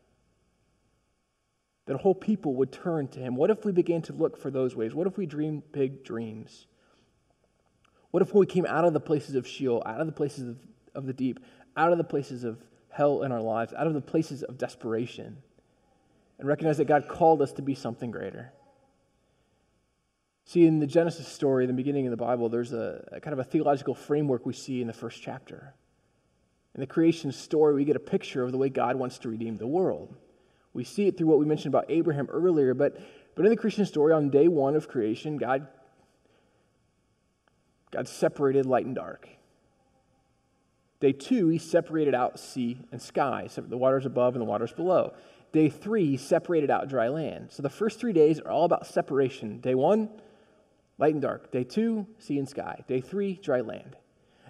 That 1.87 1.97
a 1.97 1.99
whole 1.99 2.15
people 2.15 2.55
would 2.55 2.73
turn 2.73 3.09
to 3.09 3.21
Him. 3.21 3.37
What 3.37 3.51
if 3.51 3.67
we 3.67 3.73
began 3.73 4.01
to 4.03 4.15
look 4.15 4.39
for 4.39 4.51
those 4.51 4.75
waves? 4.75 4.95
What 4.95 5.07
if 5.07 5.19
we 5.19 5.27
dream 5.27 5.63
big 5.73 6.03
dreams? 6.03 6.67
What 8.11 8.23
if 8.23 8.33
we 8.33 8.47
came 8.47 8.65
out 8.65 8.87
of 8.87 8.95
the 8.95 9.01
places 9.01 9.35
of 9.35 9.47
Sheol, 9.47 9.83
out 9.85 10.01
of 10.01 10.07
the 10.07 10.13
places 10.13 10.49
of, 10.49 10.57
of 10.95 11.05
the 11.05 11.13
deep, 11.13 11.41
out 11.77 11.93
of 11.93 11.99
the 11.99 12.05
places 12.05 12.43
of 12.43 12.57
hell 12.89 13.23
in 13.23 13.33
our 13.33 13.43
lives, 13.43 13.75
out 13.75 13.87
of 13.87 13.93
the 13.93 14.01
places 14.01 14.43
of 14.43 14.57
desperation? 14.57 15.43
And 16.45 16.51
recognize 16.51 16.77
that 16.77 16.85
God 16.85 17.09
called 17.09 17.41
us 17.41 17.53
to 17.55 17.63
be 17.63 17.75
something 17.75 18.11
greater. 18.11 18.53
See, 20.45 20.67
in 20.67 20.79
the 20.79 20.87
Genesis 20.87 21.27
story, 21.27 21.65
the 21.65 21.73
beginning 21.73 22.07
of 22.07 22.11
the 22.11 22.19
Bible, 22.19 22.51
there's 22.51 22.75
a, 22.75 23.03
a, 23.13 23.19
kind 23.19 23.33
of 23.33 23.39
a 23.39 23.45
theological 23.45 23.95
framework 23.95 24.45
we 24.45 24.53
see 24.53 24.83
in 24.83 24.87
the 24.87 24.93
first 24.93 25.23
chapter. 25.23 25.73
In 26.75 26.83
the 26.83 26.87
creation 26.87 27.33
story, 27.33 27.73
we 27.73 27.87
get 27.87 27.97
a 27.97 28.01
picture 28.01 28.43
of 28.43 28.53
the 28.53 28.59
way 28.59 28.69
God 28.69 28.97
wants 28.97 29.17
to 29.21 29.31
redeem 29.31 29.57
the 29.57 29.67
world. 29.67 30.15
We 30.75 30.85
see 30.85 31.07
it 31.07 31.17
through 31.17 31.29
what 31.29 31.39
we 31.39 31.47
mentioned 31.47 31.73
about 31.73 31.87
Abraham 31.89 32.29
earlier, 32.31 32.75
but, 32.75 33.01
but 33.35 33.47
in 33.47 33.51
the 33.51 33.57
creation 33.57 33.87
story, 33.87 34.13
on 34.13 34.29
day 34.29 34.47
one 34.47 34.77
of 34.77 34.87
creation, 34.87 35.39
God, 35.39 35.67
God 37.91 38.07
separated 38.07 38.67
light 38.67 38.85
and 38.85 38.95
dark. 38.95 39.31
Day 41.01 41.13
two, 41.13 41.49
he 41.49 41.57
separated 41.57 42.15
out 42.15 42.39
sea 42.39 42.81
and 42.93 43.01
sky, 43.01 43.49
the 43.57 43.79
waters 43.79 44.05
above 44.05 44.35
and 44.35 44.43
the 44.43 44.47
waters 44.47 44.75
below. 44.75 45.15
Day 45.55 45.69
three, 45.69 46.17
separated 46.17 46.69
out 46.69 46.89
dry 46.89 47.07
land. 47.07 47.53
So 47.53 47.63
the 47.63 47.71
first 47.71 48.01
three 48.01 48.13
days 48.13 48.41
are 48.41 48.51
all 48.51 48.65
about 48.65 48.89
separation. 48.89 49.61
Day 49.61 49.77
one, 49.77 50.11
light 50.99 51.13
and 51.13 51.23
dark. 51.23 51.53
Day 51.53 51.63
two, 51.63 52.09
sea 52.19 52.41
and 52.41 52.49
sky. 52.49 52.83
Day 52.89 53.01
three, 53.01 53.35
dry 53.41 53.61
land. 53.61 53.95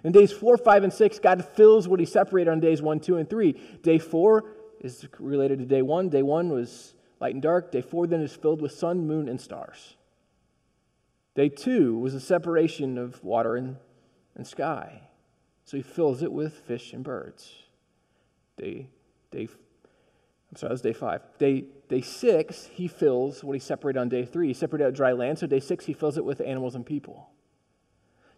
In 0.03 0.11
days 0.11 0.31
four, 0.31 0.57
five, 0.57 0.83
and 0.83 0.91
six, 0.91 1.19
God 1.19 1.45
fills 1.45 1.87
what 1.87 1.99
he 1.99 2.07
separated 2.07 2.49
on 2.49 2.59
days 2.59 2.81
one, 2.81 2.99
two, 2.99 3.17
and 3.17 3.29
three. 3.29 3.51
Day 3.83 3.99
four 3.99 4.45
is 4.79 5.05
related 5.19 5.59
to 5.59 5.65
day 5.65 5.83
one. 5.83 6.09
Day 6.09 6.23
one 6.23 6.49
was 6.49 6.95
light 7.19 7.35
and 7.35 7.41
dark. 7.41 7.71
Day 7.71 7.81
four 7.81 8.07
then 8.07 8.21
is 8.21 8.35
filled 8.35 8.59
with 8.59 8.71
sun, 8.71 9.05
moon, 9.05 9.29
and 9.29 9.39
stars. 9.39 9.97
Day 11.35 11.49
two 11.49 11.99
was 11.99 12.15
a 12.15 12.19
separation 12.19 12.97
of 12.97 13.23
water 13.23 13.55
and, 13.55 13.75
and 14.33 14.47
sky. 14.47 15.01
So 15.65 15.77
he 15.77 15.83
fills 15.83 16.23
it 16.23 16.31
with 16.31 16.53
fish 16.61 16.93
and 16.93 17.03
birds. 17.03 17.51
Day, 18.57 18.89
day 19.29 19.47
so 20.55 20.67
that 20.67 20.71
was 20.71 20.81
day 20.81 20.93
five. 20.93 21.21
Day, 21.37 21.65
day 21.89 22.01
six, 22.01 22.69
he 22.71 22.87
fills 22.87 23.43
what 23.43 23.53
he 23.53 23.59
separated 23.59 23.99
on 23.99 24.09
day 24.09 24.25
three. 24.25 24.47
He 24.47 24.53
separated 24.53 24.87
out 24.87 24.93
dry 24.93 25.11
land. 25.11 25.39
So 25.39 25.47
day 25.47 25.59
six, 25.59 25.85
he 25.85 25.93
fills 25.93 26.17
it 26.17 26.25
with 26.25 26.41
animals 26.41 26.75
and 26.75 26.85
people. 26.85 27.29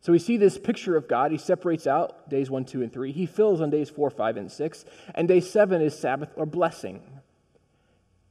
So 0.02 0.12
we 0.12 0.20
see 0.20 0.38
this 0.38 0.58
picture 0.58 0.96
of 0.96 1.08
God. 1.08 1.32
He 1.32 1.38
separates 1.38 1.88
out 1.88 2.30
days 2.30 2.50
one, 2.50 2.66
two, 2.66 2.82
and 2.82 2.94
three. 2.94 3.12
He 3.12 3.26
fills 3.26 3.62
on 3.62 3.70
days 3.70 3.90
four, 3.90 4.10
five, 4.10 4.38
and 4.38 4.52
six. 4.52 4.86
And 5.16 5.28
day 5.28 5.40
seven 5.40 5.82
is 5.82 5.98
Sabbath 5.98 6.30
or 6.36 6.46
blessing. 6.46 7.02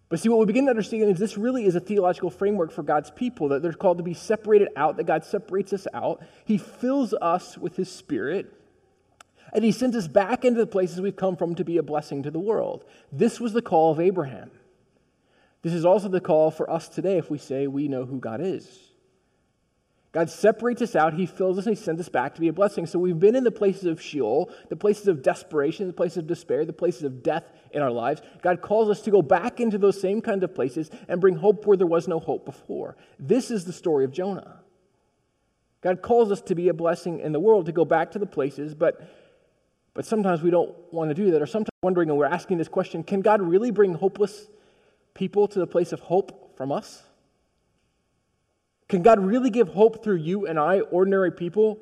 But 0.09 0.21
see, 0.21 0.29
what 0.29 0.39
we 0.39 0.47
begin 0.47 0.67
to 0.67 0.71
understand 0.71 1.11
is 1.11 1.19
this 1.19 1.37
really 1.37 1.67
is 1.67 1.75
a 1.75 1.81
theological 1.81 2.31
framework 2.31 2.71
for 2.71 2.85
God's 2.85 3.11
people, 3.11 3.49
that 3.49 3.63
they're 3.63 3.73
called 3.73 3.99
to 3.99 4.05
be 4.05 4.15
separated 4.15 4.69
out, 4.77 4.97
that 4.99 5.05
God 5.05 5.25
separates 5.25 5.73
us 5.73 5.89
out. 5.93 6.23
He 6.45 6.59
fills 6.59 7.13
us 7.15 7.59
with 7.59 7.75
His 7.75 7.91
Spirit, 7.91 8.53
and 9.53 9.65
he 9.65 9.73
sent 9.73 9.95
us 9.95 10.09
back 10.09 10.45
into 10.45 10.61
the 10.61 10.67
places 10.67 11.01
we've 11.01 11.17
come 11.17 11.37
from 11.37 11.55
to 11.55 11.65
be 11.65 11.79
a 11.79 11.83
blessing 11.83 12.23
to 12.23 12.31
the 12.31 12.39
world. 12.39 12.85
This 13.13 13.41
was 13.41 13.53
the 13.53 13.63
call 13.63 13.93
of 13.93 14.01
Abraham. 14.01 14.51
This 15.63 15.73
is 15.73 15.85
also 15.85 16.09
the 16.09 16.21
call 16.21 16.51
for 16.51 16.71
us 16.71 16.89
today 16.89 17.19
if 17.19 17.31
we 17.31 17.39
say 17.39 17.67
we 17.67 17.89
know 17.89 18.05
who 18.05 18.21
God 18.21 18.41
is. 18.41 18.87
God 20.17 20.31
separates 20.31 20.81
us 20.81 20.97
out, 20.97 21.13
He 21.13 21.27
fills 21.27 21.59
us, 21.59 21.67
and 21.67 21.77
He 21.77 21.83
sends 21.83 22.01
us 22.01 22.09
back 22.09 22.35
to 22.35 22.41
be 22.41 22.49
a 22.49 22.53
blessing. 22.53 22.87
So 22.87 22.99
we've 22.99 23.19
been 23.19 23.35
in 23.35 23.45
the 23.45 23.51
places 23.51 23.85
of 23.85 24.01
Sheol, 24.01 24.51
the 24.71 24.77
places 24.77 25.09
of 25.09 25.23
desperation, 25.23 25.89
the 25.89 25.93
places 25.93 26.17
of 26.17 26.27
despair, 26.27 26.65
the 26.65 26.73
places 26.73 27.03
of 27.03 27.23
death 27.23 27.45
in 27.71 27.83
our 27.83 27.91
lives. 27.91 28.23
God 28.43 28.63
calls 28.63 28.89
us 28.89 29.03
to 29.03 29.11
go 29.11 29.21
back 29.21 29.61
into 29.61 29.77
those 29.77 30.01
same 30.01 30.23
kinds 30.23 30.43
of 30.43 30.55
places 30.55 30.91
and 31.07 31.21
bring 31.21 31.37
hope 31.37 31.67
where 31.67 31.77
there 31.77 31.87
was 31.87 32.09
no 32.09 32.19
hope 32.19 32.47
before. 32.47 32.97
This 33.19 33.51
is 33.51 33.67
the 33.67 33.75
story 33.75 34.07
of 34.07 34.11
Jonah. 34.11 34.61
God 35.83 36.01
calls 36.01 36.33
us 36.33 36.41
to 36.41 36.55
be 36.55 36.71
a 36.71 36.75
blessing 36.75 37.21
in 37.21 37.33
the 37.33 37.41
world, 37.41 37.67
to 37.67 37.73
go 37.73 37.85
back 37.85 38.13
to 38.13 38.19
the 38.19 38.25
places, 38.25 38.75
but 38.75 39.01
but 39.97 40.05
sometimes 40.05 40.43
we 40.43 40.51
don't 40.51 40.75
want 40.93 41.09
to 41.09 41.15
do 41.15 41.31
that, 41.31 41.41
or 41.41 41.47
sometimes 41.47 41.71
wondering 41.83 42.11
and 42.11 42.19
we're 42.19 42.27
asking 42.27 42.59
this 42.59 42.69
question 42.69 43.03
can 43.03 43.23
God 43.23 43.41
really 43.41 43.71
bring 43.71 43.95
hopeless 43.95 44.47
people 45.15 45.49
to 45.49 45.59
the 45.59 45.67
place 45.67 45.91
of 45.91 46.01
hope 46.01 46.55
from 46.55 46.71
us? 46.71 47.03
Can 48.91 49.03
God 49.03 49.19
really 49.19 49.49
give 49.49 49.69
hope 49.69 50.05
through 50.05 50.17
you 50.17 50.47
and 50.47 50.61
I, 50.61 50.81
ordinary 50.81 51.33
people? 51.33 51.81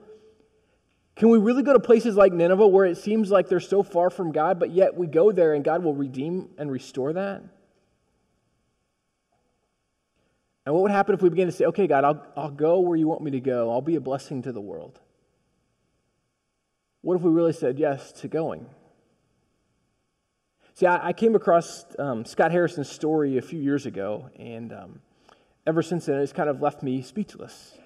Can 1.17 1.29
we 1.31 1.39
really 1.39 1.65
go 1.65 1.73
to 1.73 1.81
places 1.81 2.17
like 2.17 2.33
Nineveh 2.33 2.69
where 2.69 2.85
it 2.85 2.99
seems 2.99 3.33
like 3.33 3.49
they're 3.49 3.59
so 3.59 3.83
far 3.83 4.11
from 4.11 4.31
God, 4.31 4.61
but 4.61 4.71
yet 4.71 4.95
we 4.95 5.09
go 5.09 5.33
there 5.33 5.55
and 5.55 5.65
God 5.65 5.83
will 5.83 5.95
redeem 5.95 6.51
and 6.57 6.71
restore 6.71 7.13
that? 7.15 7.43
And 10.65 10.75
what 10.75 10.83
would 10.83 10.93
happen 10.93 11.15
if 11.15 11.21
we 11.21 11.31
began 11.31 11.47
to 11.47 11.53
say, 11.53 11.65
okay, 11.67 11.89
God, 11.89 12.05
I'll, 12.05 12.27
I'll 12.37 12.51
go 12.51 12.79
where 12.79 12.97
you 12.97 13.09
want 13.09 13.23
me 13.23 13.33
to 13.33 13.41
go, 13.41 13.71
I'll 13.73 13.83
be 13.83 13.97
a 13.97 14.01
blessing 14.01 14.43
to 14.43 14.53
the 14.53 14.61
world? 14.61 15.01
What 17.05 17.17
if 17.17 17.21
we 17.21 17.31
really 17.31 17.53
said 17.53 17.79
yes 17.79 18.13
to 18.13 18.29
going? 18.29 18.65
See, 20.73 20.87
I, 20.87 21.09
I 21.09 21.13
came 21.13 21.35
across 21.35 21.85
um, 21.99 22.25
Scott 22.25 22.51
Harrison's 22.51 22.89
story 22.89 23.37
a 23.37 23.43
few 23.43 23.61
years 23.61 23.85
ago, 23.85 24.31
and 24.39 24.73
um, 24.73 25.01
ever 25.67 25.83
since 25.83 26.07
then, 26.07 26.19
it's 26.21 26.33
kind 26.33 26.49
of 26.49 26.63
left 26.63 26.83
me 26.83 27.03
speechless. 27.03 27.77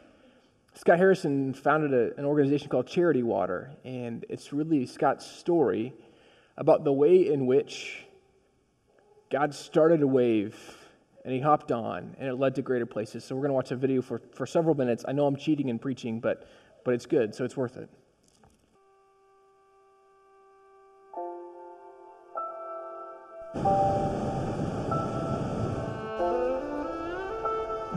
Scott 0.75 0.99
Harrison 0.99 1.53
founded 1.53 1.93
a, 1.93 2.17
an 2.17 2.27
organization 2.27 2.69
called 2.69 2.87
Charity 2.87 3.25
Water, 3.25 3.73
and 3.85 4.25
it's 4.29 4.53
really 4.53 4.87
Scott's 4.87 5.27
story 5.27 5.93
about 6.57 6.85
the 6.85 6.93
way 6.93 7.27
in 7.27 7.47
which 7.47 8.05
God 9.33 9.53
started 9.53 10.01
a 10.01 10.07
wave 10.07 10.57
and 11.25 11.35
he 11.35 11.41
hopped 11.41 11.73
on, 11.73 12.15
and 12.21 12.29
it 12.29 12.35
led 12.35 12.55
to 12.55 12.63
greater 12.63 12.87
places. 12.87 13.25
So, 13.25 13.35
we're 13.35 13.43
going 13.43 13.51
to 13.51 13.55
watch 13.55 13.73
a 13.73 13.77
video 13.77 14.01
for, 14.01 14.23
for 14.33 14.47
several 14.47 14.77
minutes. 14.77 15.05
I 15.09 15.11
know 15.11 15.27
I'm 15.27 15.35
cheating 15.35 15.71
and 15.71 15.83
preaching, 15.83 16.21
but, 16.21 16.49
but 16.85 16.95
it's 16.95 17.07
good, 17.07 17.35
so 17.35 17.45
it's 17.45 17.57
worth 17.57 17.77
it. 17.79 17.91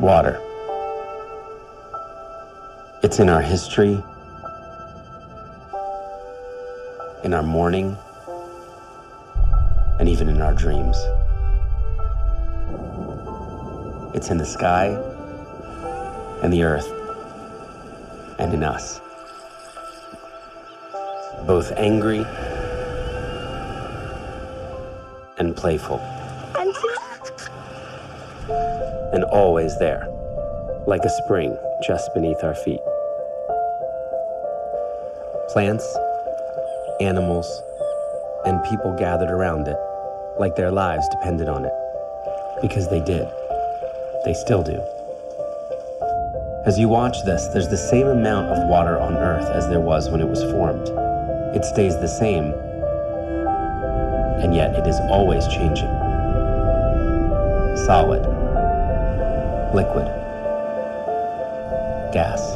water. 0.01 0.41
It's 3.03 3.19
in 3.19 3.29
our 3.29 3.41
history, 3.41 4.03
in 7.23 7.35
our 7.35 7.43
mourning, 7.43 7.95
and 9.99 10.09
even 10.09 10.27
in 10.27 10.41
our 10.41 10.55
dreams. 10.55 10.97
It's 14.15 14.31
in 14.31 14.39
the 14.39 14.45
sky 14.45 14.87
and 16.41 16.51
the 16.51 16.63
earth 16.63 16.91
and 18.39 18.55
in 18.55 18.63
us. 18.63 18.99
Both 21.45 21.71
angry 21.77 22.25
and 25.37 25.55
playful. 25.55 26.10
Always 29.31 29.77
there, 29.79 30.07
like 30.85 31.03
a 31.03 31.09
spring 31.09 31.57
just 31.81 32.13
beneath 32.13 32.43
our 32.43 32.55
feet. 32.55 32.81
Plants, 35.49 35.85
animals, 36.99 37.61
and 38.45 38.63
people 38.65 38.95
gathered 38.97 39.31
around 39.31 39.67
it 39.67 39.77
like 40.37 40.55
their 40.55 40.71
lives 40.71 41.07
depended 41.09 41.47
on 41.47 41.65
it. 41.65 41.73
Because 42.61 42.89
they 42.89 42.99
did. 42.99 43.27
They 44.25 44.33
still 44.33 44.63
do. 44.63 44.79
As 46.65 46.77
you 46.77 46.87
watch 46.89 47.23
this, 47.25 47.47
there's 47.47 47.69
the 47.69 47.77
same 47.77 48.07
amount 48.07 48.47
of 48.47 48.67
water 48.69 48.99
on 48.99 49.17
Earth 49.17 49.49
as 49.49 49.67
there 49.67 49.79
was 49.79 50.09
when 50.09 50.21
it 50.21 50.27
was 50.27 50.43
formed. 50.51 50.87
It 51.55 51.65
stays 51.65 51.95
the 51.95 52.07
same, 52.07 52.53
and 54.41 54.53
yet 54.55 54.75
it 54.75 54.87
is 54.87 54.99
always 55.09 55.47
changing. 55.47 55.89
Solid, 57.85 58.40
liquid, 59.73 60.05
gas. 62.13 62.55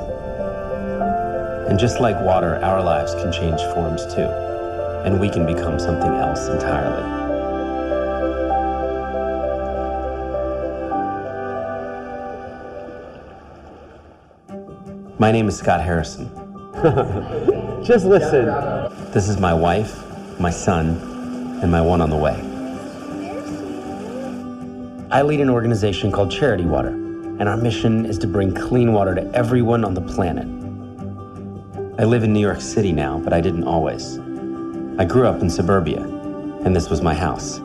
And 1.69 1.79
just 1.79 1.99
like 1.99 2.19
water, 2.21 2.63
our 2.63 2.83
lives 2.83 3.13
can 3.15 3.31
change 3.31 3.61
forms 3.73 4.05
too, 4.13 4.29
and 5.05 5.19
we 5.19 5.29
can 5.29 5.45
become 5.45 5.79
something 5.79 6.11
else 6.11 6.47
entirely. 6.47 7.15
My 15.17 15.31
name 15.31 15.47
is 15.47 15.57
Scott 15.57 15.81
Harrison. 15.81 16.29
Just 17.85 18.05
listen. 18.05 18.45
This 19.11 19.29
is 19.29 19.39
my 19.39 19.53
wife, 19.53 19.97
my 20.41 20.49
son, 20.49 20.97
and 21.61 21.71
my 21.71 21.79
one 21.79 22.01
on 22.01 22.09
the 22.09 22.17
way. 22.17 22.35
I 25.09 25.21
lead 25.21 25.39
an 25.39 25.49
organization 25.49 26.11
called 26.11 26.31
Charity 26.31 26.65
Water, 26.65 26.91
and 27.39 27.49
our 27.49 27.57
mission 27.57 28.05
is 28.05 28.17
to 28.19 28.27
bring 28.27 28.53
clean 28.53 28.93
water 28.93 29.13
to 29.13 29.29
everyone 29.33 29.83
on 29.83 29.93
the 29.93 30.01
planet. 30.01 30.47
I 31.99 32.05
live 32.05 32.23
in 32.23 32.31
New 32.31 32.39
York 32.39 32.61
City 32.61 32.91
now, 32.91 33.19
but 33.19 33.33
I 33.33 33.41
didn't 33.41 33.65
always. 33.65 34.19
I 34.97 35.05
grew 35.05 35.27
up 35.27 35.41
in 35.41 35.49
suburbia, 35.49 36.01
and 36.01 36.75
this 36.75 36.89
was 36.89 37.01
my 37.01 37.13
house. 37.13 37.59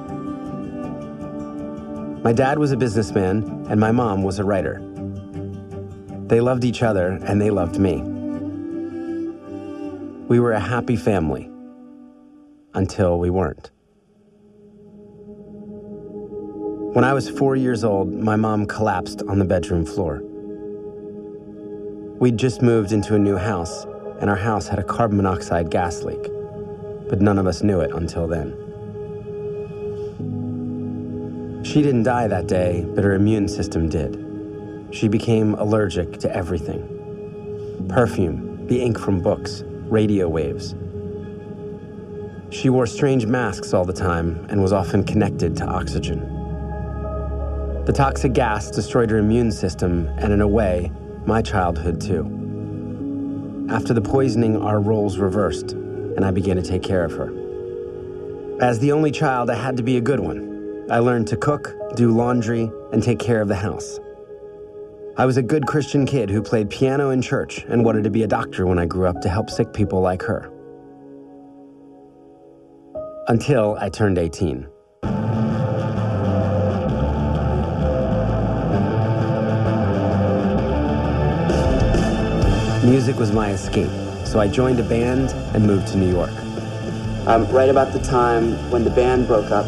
My 2.24 2.32
dad 2.32 2.58
was 2.58 2.72
a 2.72 2.76
businessman, 2.76 3.66
and 3.68 3.78
my 3.78 3.92
mom 3.92 4.22
was 4.22 4.38
a 4.38 4.44
writer. 4.44 4.80
They 6.26 6.40
loved 6.40 6.64
each 6.64 6.82
other, 6.82 7.18
and 7.24 7.40
they 7.40 7.50
loved 7.50 7.78
me. 7.78 8.02
We 10.28 10.38
were 10.40 10.52
a 10.52 10.60
happy 10.60 10.96
family 10.96 11.50
until 12.74 13.18
we 13.18 13.30
weren't. 13.30 13.70
When 17.00 17.08
I 17.08 17.14
was 17.14 17.30
four 17.30 17.56
years 17.56 17.82
old, 17.82 18.12
my 18.12 18.36
mom 18.36 18.66
collapsed 18.66 19.22
on 19.26 19.38
the 19.38 19.44
bedroom 19.46 19.86
floor. 19.86 20.20
We'd 22.18 22.36
just 22.36 22.60
moved 22.60 22.92
into 22.92 23.14
a 23.14 23.18
new 23.18 23.38
house, 23.38 23.86
and 24.20 24.28
our 24.28 24.36
house 24.36 24.68
had 24.68 24.78
a 24.78 24.82
carbon 24.82 25.16
monoxide 25.16 25.70
gas 25.70 26.02
leak, 26.02 26.22
but 27.08 27.22
none 27.22 27.38
of 27.38 27.46
us 27.46 27.62
knew 27.62 27.80
it 27.80 27.90
until 27.94 28.26
then. 28.26 28.52
She 31.64 31.80
didn't 31.80 32.02
die 32.02 32.28
that 32.28 32.46
day, 32.46 32.84
but 32.94 33.02
her 33.02 33.14
immune 33.14 33.48
system 33.48 33.88
did. 33.88 34.22
She 34.90 35.08
became 35.08 35.54
allergic 35.54 36.18
to 36.18 36.36
everything 36.36 36.86
perfume, 37.88 38.66
the 38.66 38.78
ink 38.82 38.98
from 38.98 39.22
books, 39.22 39.64
radio 39.88 40.28
waves. 40.28 40.74
She 42.50 42.68
wore 42.68 42.86
strange 42.86 43.24
masks 43.24 43.72
all 43.72 43.86
the 43.86 43.94
time 43.94 44.46
and 44.50 44.60
was 44.60 44.74
often 44.74 45.02
connected 45.02 45.56
to 45.56 45.64
oxygen. 45.64 46.39
The 47.86 47.92
toxic 47.92 48.34
gas 48.34 48.70
destroyed 48.70 49.10
her 49.10 49.18
immune 49.18 49.50
system 49.50 50.06
and, 50.18 50.32
in 50.32 50.40
a 50.42 50.48
way, 50.48 50.92
my 51.26 51.42
childhood 51.42 52.00
too. 52.00 53.66
After 53.70 53.94
the 53.94 54.02
poisoning, 54.02 54.60
our 54.60 54.80
roles 54.80 55.18
reversed, 55.18 55.72
and 55.72 56.24
I 56.24 56.30
began 56.30 56.56
to 56.56 56.62
take 56.62 56.82
care 56.82 57.04
of 57.04 57.12
her. 57.12 57.32
As 58.60 58.78
the 58.80 58.92
only 58.92 59.10
child, 59.10 59.48
I 59.48 59.54
had 59.54 59.76
to 59.78 59.82
be 59.82 59.96
a 59.96 60.00
good 60.00 60.20
one. 60.20 60.86
I 60.90 60.98
learned 60.98 61.28
to 61.28 61.36
cook, 61.36 61.74
do 61.96 62.10
laundry, 62.10 62.70
and 62.92 63.02
take 63.02 63.18
care 63.18 63.40
of 63.40 63.48
the 63.48 63.56
house. 63.56 63.98
I 65.16 65.24
was 65.24 65.36
a 65.36 65.42
good 65.42 65.66
Christian 65.66 66.04
kid 66.04 66.30
who 66.30 66.42
played 66.42 66.68
piano 66.68 67.10
in 67.10 67.22
church 67.22 67.64
and 67.68 67.84
wanted 67.84 68.04
to 68.04 68.10
be 68.10 68.22
a 68.22 68.26
doctor 68.26 68.66
when 68.66 68.78
I 68.78 68.86
grew 68.86 69.06
up 69.06 69.20
to 69.22 69.28
help 69.28 69.50
sick 69.50 69.72
people 69.72 70.00
like 70.00 70.22
her. 70.22 70.50
Until 73.28 73.76
I 73.80 73.88
turned 73.88 74.18
18. 74.18 74.66
Music 82.90 83.20
was 83.20 83.30
my 83.30 83.52
escape, 83.52 83.88
so 84.26 84.40
I 84.40 84.48
joined 84.48 84.80
a 84.80 84.82
band 84.82 85.30
and 85.54 85.64
moved 85.64 85.86
to 85.92 85.96
New 85.96 86.10
York. 86.10 86.32
Um, 87.24 87.48
right 87.52 87.68
about 87.68 87.92
the 87.92 88.00
time 88.00 88.54
when 88.68 88.82
the 88.82 88.90
band 88.90 89.28
broke 89.28 89.52
up, 89.52 89.64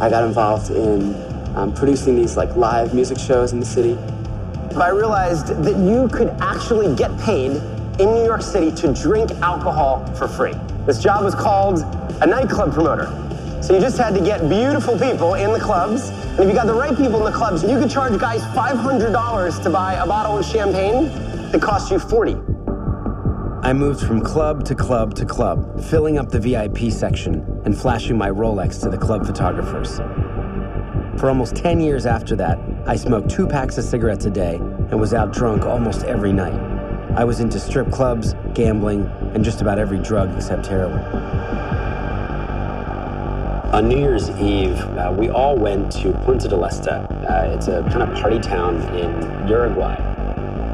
I 0.00 0.08
got 0.08 0.24
involved 0.24 0.70
in 0.70 1.14
um, 1.54 1.74
producing 1.74 2.16
these 2.16 2.34
like 2.34 2.56
live 2.56 2.94
music 2.94 3.18
shows 3.18 3.52
in 3.52 3.60
the 3.60 3.66
city. 3.66 3.98
I 4.74 4.88
realized 4.88 5.48
that 5.48 5.76
you 5.76 6.08
could 6.08 6.28
actually 6.40 6.96
get 6.96 7.14
paid 7.20 7.50
in 8.00 8.08
New 8.14 8.24
York 8.24 8.40
City 8.40 8.72
to 8.76 8.94
drink 8.94 9.30
alcohol 9.42 10.06
for 10.14 10.26
free. 10.26 10.54
This 10.86 10.98
job 10.98 11.24
was 11.24 11.34
called 11.34 11.80
a 12.22 12.26
nightclub 12.26 12.72
promoter. 12.72 13.04
So 13.62 13.74
you 13.74 13.80
just 13.82 13.98
had 13.98 14.14
to 14.14 14.24
get 14.24 14.48
beautiful 14.48 14.98
people 14.98 15.34
in 15.34 15.52
the 15.52 15.60
clubs, 15.60 16.08
and 16.08 16.40
if 16.40 16.48
you 16.48 16.54
got 16.54 16.66
the 16.66 16.72
right 16.72 16.96
people 16.96 17.18
in 17.18 17.30
the 17.30 17.38
clubs, 17.38 17.62
you 17.64 17.78
could 17.78 17.90
charge 17.90 18.18
guys 18.18 18.40
$500 18.56 19.62
to 19.62 19.68
buy 19.68 19.92
a 19.96 20.06
bottle 20.06 20.38
of 20.38 20.46
champagne 20.46 21.10
that 21.52 21.60
cost 21.60 21.90
you 21.90 21.98
40. 21.98 22.51
I 23.72 23.74
moved 23.74 24.02
from 24.06 24.20
club 24.20 24.66
to 24.66 24.74
club 24.74 25.14
to 25.14 25.24
club, 25.24 25.82
filling 25.84 26.18
up 26.18 26.28
the 26.28 26.38
VIP 26.38 26.92
section 26.92 27.62
and 27.64 27.74
flashing 27.74 28.18
my 28.18 28.28
Rolex 28.28 28.78
to 28.82 28.90
the 28.90 28.98
club 28.98 29.24
photographers. 29.24 29.96
For 31.18 31.30
almost 31.30 31.56
10 31.56 31.80
years 31.80 32.04
after 32.04 32.36
that, 32.36 32.58
I 32.86 32.96
smoked 32.96 33.30
two 33.30 33.46
packs 33.46 33.78
of 33.78 33.84
cigarettes 33.84 34.26
a 34.26 34.30
day 34.30 34.56
and 34.56 35.00
was 35.00 35.14
out 35.14 35.32
drunk 35.32 35.64
almost 35.64 36.04
every 36.04 36.34
night. 36.34 36.52
I 37.16 37.24
was 37.24 37.40
into 37.40 37.58
strip 37.58 37.90
clubs, 37.90 38.34
gambling, 38.52 39.06
and 39.34 39.42
just 39.42 39.62
about 39.62 39.78
every 39.78 40.00
drug 40.00 40.36
except 40.36 40.66
heroin. 40.66 41.00
On 43.72 43.88
New 43.88 43.98
Year's 43.98 44.28
Eve, 44.32 44.78
uh, 44.98 45.14
we 45.18 45.30
all 45.30 45.56
went 45.56 45.90
to 45.92 46.12
Punta 46.26 46.46
del 46.46 46.66
Este. 46.66 46.88
Uh, 46.88 47.54
it's 47.54 47.68
a 47.68 47.80
kind 47.84 48.02
of 48.02 48.14
party 48.20 48.38
town 48.38 48.82
in 48.94 49.48
Uruguay. 49.48 50.11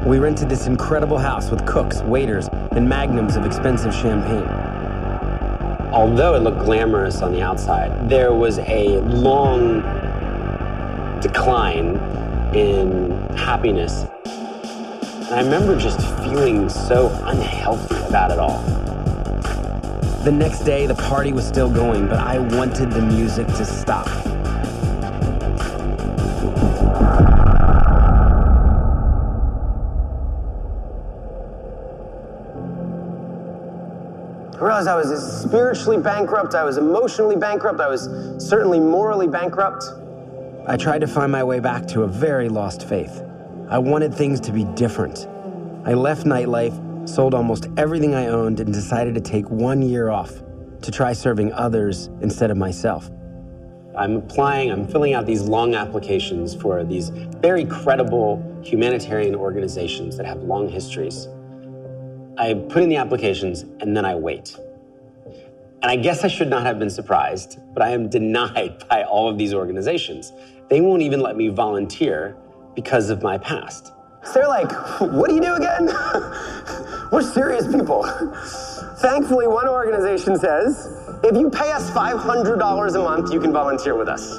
We 0.05 0.17
rented 0.17 0.47
this 0.47 0.65
incredible 0.65 1.17
house 1.17 1.51
with 1.51 1.65
cooks, 1.65 2.01
waiters, 2.01 2.47
and 2.71 2.87
magnums 2.87 3.35
of 3.35 3.45
expensive 3.45 3.93
champagne. 3.93 4.47
Although 5.91 6.35
it 6.35 6.39
looked 6.39 6.59
glamorous 6.59 7.21
on 7.21 7.33
the 7.33 7.41
outside, 7.41 8.09
there 8.09 8.33
was 8.33 8.59
a 8.59 8.99
long 9.01 9.81
decline 11.19 11.97
in 12.55 13.11
happiness. 13.35 14.05
And 14.25 15.33
I 15.33 15.41
remember 15.43 15.77
just 15.77 15.99
feeling 16.23 16.69
so 16.69 17.09
unhealthy 17.25 17.97
about 18.07 18.31
it 18.31 18.39
all. 18.39 18.61
The 20.23 20.31
next 20.31 20.61
day, 20.61 20.87
the 20.87 20.95
party 20.95 21.33
was 21.33 21.45
still 21.45 21.69
going, 21.69 22.07
but 22.07 22.19
I 22.19 22.39
wanted 22.39 22.91
the 22.91 23.01
music 23.01 23.47
to 23.47 23.65
stop. 23.65 24.07
I 34.87 34.93
I 34.93 34.95
was 34.95 35.41
spiritually 35.41 35.97
bankrupt, 35.97 36.55
I 36.55 36.63
was 36.63 36.77
emotionally 36.77 37.35
bankrupt, 37.35 37.81
I 37.81 37.89
was 37.89 38.07
certainly 38.37 38.79
morally 38.79 39.27
bankrupt. 39.27 39.83
I 40.67 40.77
tried 40.77 41.01
to 41.01 41.07
find 41.07 41.29
my 41.29 41.43
way 41.43 41.59
back 41.59 41.85
to 41.87 42.03
a 42.03 42.07
very 42.07 42.47
lost 42.47 42.87
faith. 42.87 43.21
I 43.67 43.77
wanted 43.77 44.13
things 44.13 44.39
to 44.41 44.53
be 44.53 44.63
different. 44.63 45.27
I 45.85 45.95
left 45.95 46.25
nightlife, 46.25 47.09
sold 47.09 47.33
almost 47.33 47.67
everything 47.75 48.15
I 48.15 48.27
owned, 48.27 48.61
and 48.61 48.73
decided 48.73 49.15
to 49.15 49.21
take 49.21 49.49
one 49.49 49.81
year 49.81 50.11
off 50.11 50.31
to 50.81 50.91
try 50.91 51.11
serving 51.11 51.51
others 51.51 52.09
instead 52.21 52.49
of 52.49 52.55
myself. 52.55 53.09
I'm 53.97 54.15
applying, 54.15 54.71
I'm 54.71 54.87
filling 54.87 55.13
out 55.13 55.25
these 55.25 55.41
long 55.41 55.75
applications 55.75 56.55
for 56.55 56.85
these 56.85 57.09
very 57.09 57.65
credible 57.65 58.61
humanitarian 58.63 59.35
organizations 59.35 60.15
that 60.15 60.25
have 60.25 60.41
long 60.43 60.69
histories. 60.69 61.27
I 62.37 62.53
put 62.53 62.81
in 62.81 62.87
the 62.87 62.95
applications 62.95 63.63
and 63.81 63.97
then 63.97 64.05
I 64.05 64.15
wait. 64.15 64.55
And 65.81 65.89
I 65.89 65.95
guess 65.95 66.25
I 66.25 66.27
should 66.27 66.49
not 66.49 66.65
have 66.65 66.77
been 66.77 66.89
surprised, 66.89 67.59
but 67.73 67.81
I 67.81 67.91
am 67.91 68.09
denied 68.09 68.83
by 68.89 69.03
all 69.03 69.29
of 69.29 69.37
these 69.37 69.53
organizations. 69.53 70.33
They 70.69 70.81
won't 70.81 71.01
even 71.01 71.21
let 71.21 71.37
me 71.37 71.47
volunteer 71.47 72.35
because 72.75 73.09
of 73.09 73.23
my 73.23 73.37
past. 73.37 73.93
So 74.23 74.33
they're 74.33 74.47
like, 74.47 74.71
what 74.99 75.29
do 75.29 75.35
you 75.35 75.41
do 75.41 75.55
again? 75.55 75.85
We're 77.11 77.21
serious 77.21 77.65
people. 77.67 78.03
Thankfully, 78.97 79.47
one 79.47 79.67
organization 79.67 80.37
says 80.37 81.05
if 81.23 81.37
you 81.37 81.49
pay 81.49 81.71
us 81.71 81.89
$500 81.91 82.95
a 82.95 82.99
month, 82.99 83.33
you 83.33 83.39
can 83.39 83.51
volunteer 83.51 83.95
with 83.95 84.09
us. 84.09 84.29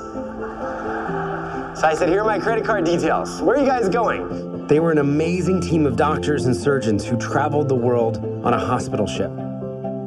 So 1.80 1.86
I 1.86 1.94
said, 1.94 2.10
Here 2.10 2.20
are 2.20 2.26
my 2.26 2.38
credit 2.38 2.64
card 2.64 2.84
details. 2.84 3.40
Where 3.40 3.56
are 3.56 3.60
you 3.60 3.66
guys 3.66 3.88
going? 3.88 4.66
They 4.66 4.80
were 4.80 4.92
an 4.92 4.98
amazing 4.98 5.62
team 5.62 5.86
of 5.86 5.96
doctors 5.96 6.44
and 6.44 6.54
surgeons 6.54 7.06
who 7.06 7.16
traveled 7.16 7.68
the 7.68 7.74
world 7.74 8.18
on 8.44 8.52
a 8.52 8.58
hospital 8.58 9.06
ship. 9.06 9.32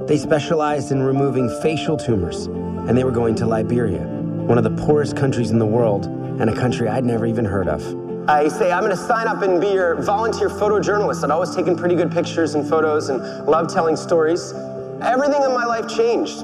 They 0.08 0.18
specialized 0.18 0.92
in 0.92 1.02
removing 1.02 1.50
facial 1.62 1.96
tumors, 1.96 2.48
and 2.48 2.98
they 2.98 3.06
were 3.06 3.12
going 3.12 3.36
to 3.36 3.46
Liberia, 3.46 4.02
one 4.02 4.58
of 4.58 4.66
the 4.66 4.84
poorest 4.86 5.16
countries 5.16 5.52
in 5.52 5.60
the 5.60 5.66
world, 5.66 6.08
and 6.42 6.50
a 6.50 6.54
country 6.54 6.90
I'd 6.90 7.06
never 7.06 7.26
even 7.26 7.46
heard 7.46 7.70
of. 7.70 7.82
I 8.30 8.50
say, 8.50 8.74
I'm 8.74 8.84
going 8.84 8.92
to 8.92 9.02
sign 9.02 9.28
up 9.28 9.44
and 9.44 9.62
be 9.62 9.68
your 9.68 10.02
volunteer 10.02 10.50
photojournalist. 10.50 11.24
I'd 11.24 11.32
always 11.32 11.56
taken 11.56 11.78
pretty 11.78 11.96
good 11.96 12.12
pictures 12.12 12.54
and 12.54 12.68
photos 12.68 13.08
and 13.08 13.22
loved 13.46 13.70
telling 13.70 13.96
stories. 13.96 14.52
Everything 15.02 15.42
in 15.42 15.54
my 15.54 15.64
life 15.64 15.88
changed. 15.88 16.44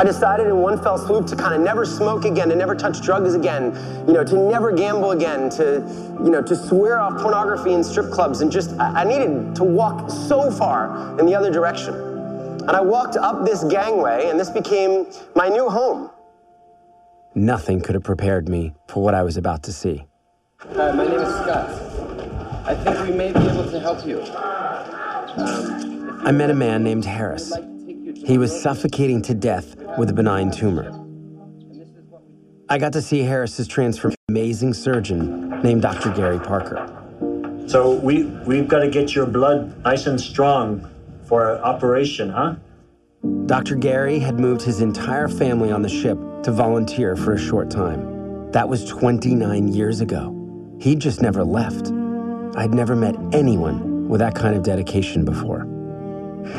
I 0.00 0.04
decided 0.04 0.46
in 0.46 0.56
one 0.56 0.82
fell 0.82 0.96
swoop 0.96 1.26
to 1.26 1.36
kind 1.36 1.54
of 1.54 1.60
never 1.60 1.84
smoke 1.84 2.24
again, 2.24 2.48
to 2.48 2.54
never 2.54 2.74
touch 2.74 3.02
drugs 3.02 3.34
again, 3.34 3.74
you 4.06 4.14
know, 4.14 4.24
to 4.24 4.48
never 4.48 4.72
gamble 4.72 5.10
again, 5.10 5.50
to, 5.50 5.84
you 6.24 6.30
know, 6.30 6.40
to 6.40 6.56
swear 6.56 6.98
off 6.98 7.20
pornography 7.20 7.74
and 7.74 7.84
strip 7.84 8.10
clubs, 8.10 8.40
and 8.40 8.50
just, 8.50 8.70
I 8.80 9.04
needed 9.04 9.54
to 9.56 9.64
walk 9.64 10.10
so 10.10 10.50
far 10.50 11.18
in 11.20 11.26
the 11.26 11.34
other 11.34 11.50
direction. 11.50 12.07
And 12.68 12.76
I 12.76 12.82
walked 12.82 13.16
up 13.16 13.46
this 13.46 13.64
gangway, 13.64 14.28
and 14.28 14.38
this 14.38 14.50
became 14.50 15.06
my 15.34 15.48
new 15.48 15.70
home. 15.70 16.10
Nothing 17.34 17.80
could 17.80 17.94
have 17.94 18.04
prepared 18.04 18.46
me 18.46 18.74
for 18.88 19.02
what 19.02 19.14
I 19.14 19.22
was 19.22 19.38
about 19.38 19.62
to 19.62 19.72
see. 19.72 20.04
Hi, 20.58 20.92
my 20.92 21.06
name 21.06 21.18
is 21.18 21.34
Scott. 21.36 21.70
I 22.66 22.74
think 22.74 23.08
we 23.08 23.16
may 23.16 23.32
be 23.32 23.38
able 23.38 23.70
to 23.70 23.80
help 23.80 24.06
you. 24.06 24.20
Um, 25.40 26.20
I 26.26 26.30
met 26.30 26.50
a 26.50 26.54
man 26.54 26.84
named 26.84 27.06
Harris. 27.06 27.54
He 28.26 28.36
was 28.36 28.60
suffocating 28.60 29.22
to 29.22 29.32
death 29.32 29.74
with 29.96 30.10
a 30.10 30.12
benign 30.12 30.50
tumor. 30.50 30.92
I 32.68 32.76
got 32.76 32.92
to 32.92 33.00
see 33.00 33.20
Harris's 33.20 33.66
transfer 33.66 34.12
amazing 34.28 34.74
surgeon 34.74 35.62
named 35.62 35.80
Dr. 35.80 36.10
Gary 36.10 36.38
Parker. 36.38 36.86
So 37.66 37.94
we 37.94 38.24
we've 38.24 38.68
got 38.68 38.80
to 38.80 38.90
get 38.90 39.14
your 39.14 39.24
blood 39.24 39.82
nice 39.84 40.06
and 40.06 40.20
strong 40.20 40.86
for 41.28 41.54
an 41.54 41.62
operation, 41.62 42.30
huh? 42.30 42.56
Dr. 43.46 43.76
Gary 43.76 44.18
had 44.18 44.40
moved 44.40 44.62
his 44.62 44.80
entire 44.80 45.28
family 45.28 45.70
on 45.70 45.82
the 45.82 45.88
ship 45.88 46.18
to 46.42 46.50
volunteer 46.50 47.16
for 47.16 47.34
a 47.34 47.38
short 47.38 47.70
time. 47.70 48.50
That 48.52 48.68
was 48.68 48.86
29 48.86 49.68
years 49.68 50.00
ago. 50.00 50.34
He'd 50.80 51.00
just 51.00 51.20
never 51.20 51.44
left. 51.44 51.88
I'd 52.56 52.72
never 52.72 52.96
met 52.96 53.14
anyone 53.32 54.08
with 54.08 54.20
that 54.20 54.34
kind 54.34 54.56
of 54.56 54.62
dedication 54.62 55.24
before. 55.24 55.66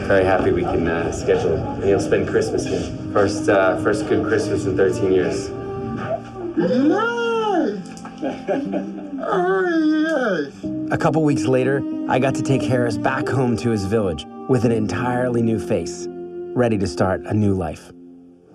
Very 0.05 0.23
happy 0.23 0.51
we 0.51 0.61
can 0.61 0.87
uh, 0.87 1.11
schedule. 1.11 1.57
And 1.57 1.89
you'll 1.89 1.99
spend 1.99 2.27
Christmas 2.27 2.65
here. 2.65 2.81
First, 3.11 3.49
uh, 3.49 3.81
first 3.81 4.07
good 4.07 4.27
Christmas 4.27 4.65
in 4.65 4.77
13 4.77 5.11
years. 5.11 5.49
A 10.91 10.97
couple 10.97 11.23
weeks 11.23 11.45
later, 11.45 11.83
I 12.09 12.19
got 12.19 12.35
to 12.35 12.41
take 12.41 12.61
Harris 12.61 12.97
back 12.97 13.27
home 13.27 13.55
to 13.57 13.69
his 13.69 13.85
village 13.85 14.25
with 14.47 14.65
an 14.65 14.71
entirely 14.71 15.41
new 15.41 15.59
face, 15.59 16.07
ready 16.09 16.77
to 16.77 16.87
start 16.87 17.21
a 17.25 17.33
new 17.33 17.53
life. 17.53 17.91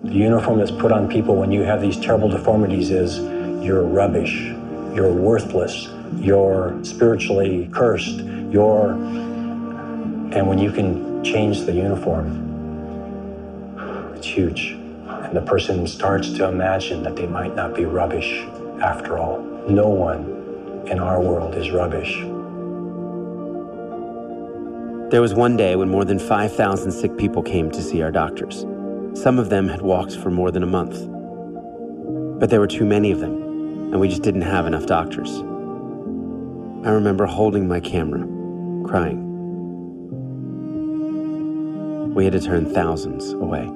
The 0.03 0.13
uniform 0.13 0.59
that's 0.59 0.71
put 0.71 0.91
on 0.91 1.07
people 1.07 1.35
when 1.35 1.51
you 1.51 1.63
have 1.63 1.81
these 1.81 1.97
terrible 1.99 2.29
deformities 2.29 2.91
is 2.91 3.19
you're 3.63 3.83
rubbish 3.83 4.53
you're 4.95 5.11
worthless, 5.11 5.89
you're 6.15 6.79
spiritually 6.83 7.69
cursed, 7.73 8.21
you're. 8.21 8.91
And 8.91 10.47
when 10.47 10.57
you 10.57 10.71
can 10.71 11.21
change 11.21 11.65
the 11.65 11.73
uniform, 11.73 12.43
it's 14.15 14.25
huge. 14.25 14.71
And 14.71 15.35
the 15.35 15.41
person 15.41 15.85
starts 15.85 16.31
to 16.33 16.47
imagine 16.47 17.03
that 17.03 17.17
they 17.17 17.27
might 17.27 17.55
not 17.55 17.75
be 17.75 17.83
rubbish 17.83 18.45
after 18.81 19.17
all. 19.17 19.41
No 19.67 19.89
one 19.89 20.34
in 20.87 20.99
our 20.99 21.21
world 21.21 21.55
is 21.55 21.71
rubbish. 21.71 22.21
There 25.11 25.21
was 25.21 25.33
one 25.33 25.55
day 25.55 25.75
when 25.75 25.89
more 25.89 26.03
than 26.03 26.19
5,000 26.19 26.91
sick 26.91 27.17
people 27.17 27.43
came 27.43 27.71
to 27.71 27.81
see 27.81 28.01
our 28.01 28.11
doctors. 28.11 28.65
Some 29.13 29.39
of 29.39 29.49
them 29.49 29.67
had 29.67 29.81
walked 29.81 30.15
for 30.17 30.29
more 30.29 30.51
than 30.51 30.63
a 30.63 30.67
month. 30.67 30.97
But 32.39 32.49
there 32.49 32.59
were 32.59 32.67
too 32.67 32.85
many 32.85 33.11
of 33.11 33.19
them 33.19 33.45
and 33.91 33.99
we 33.99 34.07
just 34.09 34.23
didn't 34.23 34.41
have 34.41 34.65
enough 34.65 34.85
doctors. 34.87 35.39
I 36.85 36.91
remember 36.91 37.25
holding 37.25 37.67
my 37.67 37.79
camera, 37.79 38.27
crying. 38.85 39.23
We 42.13 42.23
had 42.25 42.33
to 42.33 42.41
turn 42.41 42.73
thousands 42.73 43.31
away. 43.31 43.67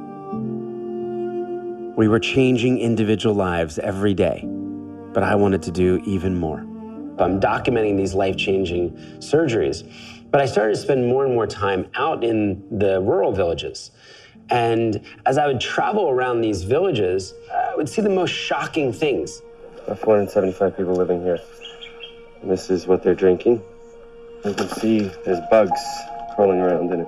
We 1.96 2.08
were 2.08 2.20
changing 2.20 2.80
individual 2.80 3.36
lives 3.36 3.80
every 3.80 4.14
day, 4.14 4.46
but 5.14 5.24
I 5.24 5.36
wanted 5.36 5.62
to 5.64 5.72
do 5.72 6.02
even 6.06 6.36
more. 6.38 6.66
I'm 7.22 7.40
documenting 7.40 7.98
these 7.98 8.14
life 8.14 8.38
changing 8.38 8.92
surgeries, 9.20 9.90
but 10.32 10.42
I 10.42 10.46
started 10.46 10.76
to 10.76 10.82
spend 10.82 11.08
more 11.08 11.26
and 11.26 11.34
more 11.34 11.48
time 11.48 11.88
out 11.96 12.24
in 12.24 12.64
the 12.78 13.02
rural 13.02 13.32
villages. 13.32 13.92
And 14.50 15.02
as 15.26 15.38
I 15.38 15.48
would 15.48 15.62
travel 15.62 16.10
around 16.10 16.42
these 16.42 16.64
villages, 16.64 17.34
I 17.54 17.76
would 17.76 17.88
see 17.88 18.02
the 18.02 18.10
most 18.10 18.32
shocking 18.32 18.92
things. 18.92 19.42
475 19.86 20.78
people 20.78 20.94
living 20.94 21.22
here. 21.22 21.40
And 22.42 22.50
this 22.50 22.70
is 22.70 22.88
what 22.88 23.04
they're 23.04 23.16
drinking. 23.16 23.62
You 24.46 24.54
can 24.54 24.70
see 24.70 25.12
there's 25.26 25.40
bugs 25.52 25.80
crawling 26.36 26.60
around 26.60 26.94
in 26.94 27.02
it. 27.02 27.08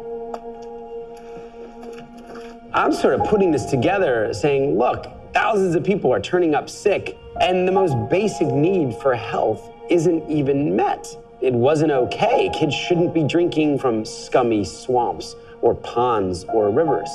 I'm 2.73 2.93
sort 2.93 3.19
of 3.19 3.27
putting 3.27 3.51
this 3.51 3.65
together 3.65 4.33
saying, 4.33 4.77
look, 4.77 5.07
thousands 5.33 5.75
of 5.75 5.83
people 5.83 6.13
are 6.13 6.19
turning 6.19 6.55
up 6.55 6.69
sick, 6.69 7.17
and 7.39 7.67
the 7.67 7.71
most 7.71 7.95
basic 8.09 8.47
need 8.47 8.95
for 8.95 9.13
health 9.15 9.70
isn't 9.90 10.22
even 10.28 10.76
met. 10.76 11.04
It 11.40 11.54
wasn't 11.54 11.92
okay. 11.92 12.50
Kids 12.58 12.74
shouldn't 12.74 13.12
be 13.12 13.22
drinking 13.22 13.78
from 13.78 14.04
scummy 14.04 14.64
swamps 14.64 15.36
or 15.60 15.74
ponds 15.74 16.44
or 16.54 16.70
rivers. 16.70 17.10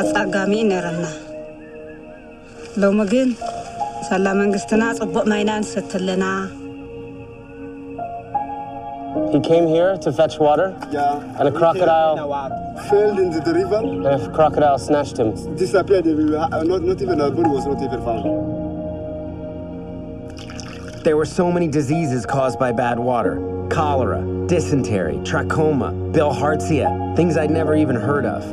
ኣፃጋሚ 0.00 0.52
ነረና 0.70 1.04
ሎሚ 2.82 2.98
ግን 3.12 3.28
ሰላ 4.08 4.26
መንግስትና 4.40 4.82
ጽቡቕ 4.98 5.24
ማይና 5.32 5.50
ንሰቲ 5.62 5.92
ኣለና 5.98 6.24
he 9.31 9.39
came 9.39 9.67
here 9.67 9.97
to 9.97 10.11
fetch 10.11 10.39
water, 10.39 10.77
yeah, 10.91 11.21
and 11.39 11.47
a 11.47 11.51
crocodile 11.51 12.17
fell 12.89 13.17
into 13.17 13.39
the 13.39 13.53
river. 13.53 13.77
And 13.77 14.05
a 14.05 14.29
crocodile 14.33 14.77
snatched 14.77 15.17
him. 15.17 15.55
Disappeared. 15.55 16.05
Uh, 16.05 16.63
not, 16.63 16.81
not 16.81 17.01
even 17.01 17.21
our 17.21 17.31
body 17.31 17.49
was 17.49 17.65
not 17.65 17.81
even 17.81 18.03
found. 18.03 18.25
There 21.05 21.15
were 21.15 21.25
so 21.25 21.49
many 21.51 21.67
diseases 21.67 22.25
caused 22.25 22.59
by 22.59 22.73
bad 22.73 22.99
water 22.99 23.67
cholera, 23.71 24.21
dysentery, 24.47 25.15
trachoma, 25.23 25.93
bilharzia, 26.13 27.15
things 27.15 27.37
I'd 27.37 27.49
never 27.49 27.73
even 27.73 27.95
heard 27.95 28.25
of. 28.25 28.43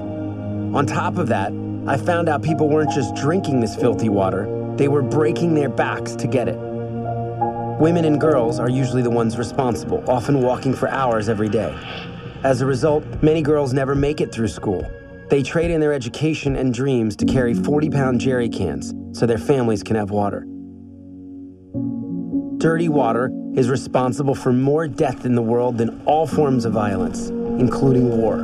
On 0.76 0.86
top 0.86 1.18
of 1.18 1.26
that, 1.26 1.52
I 1.88 1.96
found 1.96 2.28
out 2.28 2.42
people 2.42 2.68
weren't 2.68 2.92
just 2.92 3.16
drinking 3.16 3.60
this 3.60 3.74
filthy 3.74 4.08
water, 4.08 4.46
they 4.76 4.86
were 4.86 5.02
breaking 5.02 5.54
their 5.54 5.68
backs 5.68 6.14
to 6.14 6.28
get 6.28 6.46
it. 6.46 6.67
Women 7.78 8.04
and 8.06 8.20
girls 8.20 8.58
are 8.58 8.68
usually 8.68 9.02
the 9.02 9.10
ones 9.10 9.38
responsible, 9.38 10.02
often 10.08 10.42
walking 10.42 10.74
for 10.74 10.88
hours 10.88 11.28
every 11.28 11.48
day. 11.48 11.72
As 12.42 12.60
a 12.60 12.66
result, 12.66 13.04
many 13.22 13.40
girls 13.40 13.72
never 13.72 13.94
make 13.94 14.20
it 14.20 14.32
through 14.32 14.48
school. 14.48 14.84
They 15.30 15.44
trade 15.44 15.70
in 15.70 15.80
their 15.80 15.92
education 15.92 16.56
and 16.56 16.74
dreams 16.74 17.14
to 17.14 17.24
carry 17.24 17.54
40 17.54 17.90
pound 17.90 18.20
jerry 18.20 18.48
cans 18.48 18.92
so 19.12 19.26
their 19.26 19.38
families 19.38 19.84
can 19.84 19.94
have 19.94 20.10
water. 20.10 20.44
Dirty 22.56 22.88
water 22.88 23.30
is 23.54 23.70
responsible 23.70 24.34
for 24.34 24.52
more 24.52 24.88
death 24.88 25.24
in 25.24 25.36
the 25.36 25.42
world 25.42 25.78
than 25.78 26.02
all 26.04 26.26
forms 26.26 26.64
of 26.64 26.72
violence, 26.72 27.28
including 27.28 28.08
war. 28.08 28.40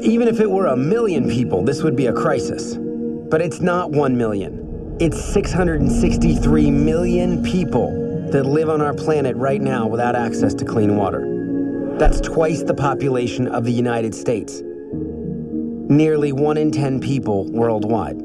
Even 0.00 0.28
if 0.28 0.38
it 0.38 0.48
were 0.48 0.66
a 0.66 0.76
million 0.76 1.28
people, 1.28 1.64
this 1.64 1.82
would 1.82 1.96
be 1.96 2.06
a 2.06 2.12
crisis. 2.12 2.76
But 2.76 3.42
it's 3.42 3.58
not 3.58 3.90
one 3.90 4.16
million. 4.16 4.65
It's 4.98 5.22
663 5.22 6.70
million 6.70 7.42
people 7.42 7.90
that 8.32 8.46
live 8.46 8.70
on 8.70 8.80
our 8.80 8.94
planet 8.94 9.36
right 9.36 9.60
now 9.60 9.86
without 9.86 10.16
access 10.16 10.54
to 10.54 10.64
clean 10.64 10.96
water. 10.96 11.96
That's 11.98 12.18
twice 12.18 12.62
the 12.62 12.72
population 12.72 13.46
of 13.46 13.64
the 13.64 13.72
United 13.72 14.14
States. 14.14 14.62
Nearly 15.90 16.32
one 16.32 16.56
in 16.56 16.70
10 16.70 17.00
people 17.00 17.44
worldwide. 17.52 18.16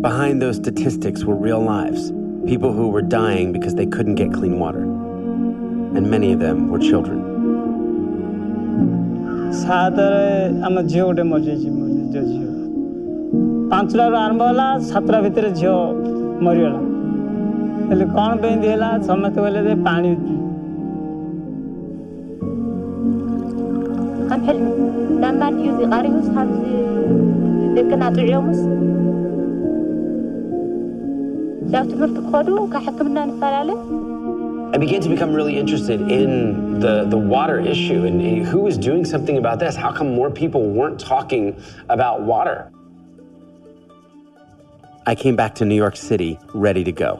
Behind 0.00 0.40
those 0.40 0.54
statistics 0.58 1.24
were 1.24 1.34
real 1.34 1.60
lives, 1.60 2.12
people 2.46 2.72
who 2.72 2.90
were 2.90 3.02
dying 3.02 3.50
because 3.50 3.74
they 3.74 3.86
couldn't 3.86 4.14
get 4.14 4.32
clean 4.32 4.60
water. 4.60 4.82
And 4.82 6.08
many 6.08 6.30
of 6.32 6.38
them 6.38 6.70
were 6.70 6.78
children. 6.78 7.18
সাঁতারে 9.62 10.26
আমার 10.66 10.84
জীবনে 10.92 11.22
মজেছি 11.32 11.68
ପାଞ୍ଚଟାରୁ 13.80 14.16
ଆରମ୍ଭ 14.24 14.42
ହେଲା 14.48 14.64
ସାତଟା 14.88 15.18
ଭିତରେ 15.24 15.50
ଝିଅ 15.58 15.74
ମରିଗଲା 16.46 16.80
ହେଲେ 17.90 18.04
କ'ଣ 18.14 18.30
ପାଇଁ 18.42 18.56
ସମସ୍ତେ 19.08 19.38
କହିଲେ 19.44 19.60
ଯେ 19.68 19.74
ପାଣି 19.88 20.10
I 34.72 34.78
began 34.78 35.00
to 35.00 35.08
become 35.08 35.32
really 35.34 35.56
interested 35.58 36.00
in 36.18 36.30
the, 36.80 37.04
the 37.04 37.16
water 37.16 37.58
issue 37.60 38.04
and, 38.04 38.22
and 38.22 38.46
who 38.46 38.60
was 38.60 38.78
doing 38.78 39.04
something 39.04 39.36
about 39.36 39.58
this. 39.58 39.74
How 39.76 39.92
come 39.92 40.14
more 40.14 40.30
people 40.30 40.62
weren't 40.70 41.00
talking 41.00 41.56
about 41.88 42.22
water? 42.22 42.58
I 45.10 45.16
came 45.16 45.34
back 45.34 45.56
to 45.56 45.64
New 45.64 45.74
York 45.74 45.96
City 45.96 46.38
ready 46.54 46.84
to 46.84 46.92
go. 46.92 47.16